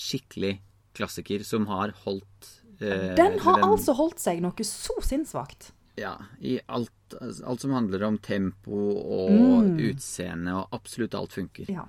skikkelig 0.00 0.54
klassiker 0.96 1.44
som 1.44 1.66
har 1.68 1.92
holdt 2.06 2.50
eh, 2.80 3.12
Den 3.18 3.38
har 3.44 3.60
den- 3.60 3.68
altså 3.70 3.94
holdt 4.00 4.18
seg 4.24 4.40
noe 4.44 4.64
så 4.66 4.96
sinnssvakt. 5.04 5.70
Ja, 6.00 6.14
i 6.40 6.54
alt, 6.72 6.90
alt 7.20 7.60
som 7.60 7.74
handler 7.76 8.06
om 8.08 8.16
tempo 8.24 8.78
og 8.96 9.76
utseende, 9.84 10.54
og 10.62 10.72
absolutt 10.72 11.12
alt 11.18 11.34
funker. 11.36 11.68
Ja. 11.68 11.84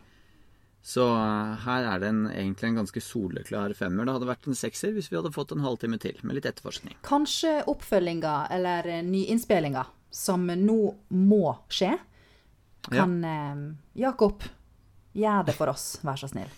Så 0.84 1.06
eh, 1.16 1.52
her 1.64 1.86
er 1.88 2.02
det 2.02 2.10
en, 2.12 2.24
egentlig 2.28 2.70
en 2.70 2.82
ganske 2.82 3.02
soleklar 3.02 3.72
femmer. 3.78 4.04
Det 4.04 4.18
hadde 4.18 4.28
vært 4.28 4.50
en 4.52 4.58
sekser 4.60 4.92
hvis 4.96 5.08
vi 5.12 5.16
hadde 5.16 5.32
fått 5.32 5.54
en 5.56 5.64
halvtime 5.64 6.00
til 6.04 6.18
med 6.28 6.36
litt 6.38 6.50
etterforskning. 6.50 6.98
Kanskje 7.08 7.62
oppfølginga 7.72 8.34
eller 8.52 8.90
eh, 8.92 9.06
nyinnspillinga 9.08 9.86
som 10.14 10.44
nå 10.44 10.82
må 11.16 11.46
skje. 11.72 11.94
Kan 12.90 13.16
eh, 13.24 13.64
Jakob 14.04 14.44
gjøre 15.16 15.48
det 15.48 15.56
for 15.56 15.72
oss, 15.72 15.88
vær 16.04 16.20
så 16.20 16.28
snill. 16.28 16.52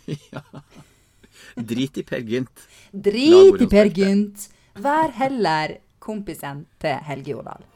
Drit 1.69 2.01
i 2.01 2.07
Per 2.07 2.25
Gynt. 2.25 2.65
Drit 2.91 3.61
i 3.61 3.69
Per 3.69 3.93
Gynt! 3.93 4.49
Vær 4.81 5.13
heller 5.15 5.77
kompisen 6.03 6.65
til 6.81 6.97
Helge 7.05 7.35
Jordal. 7.35 7.74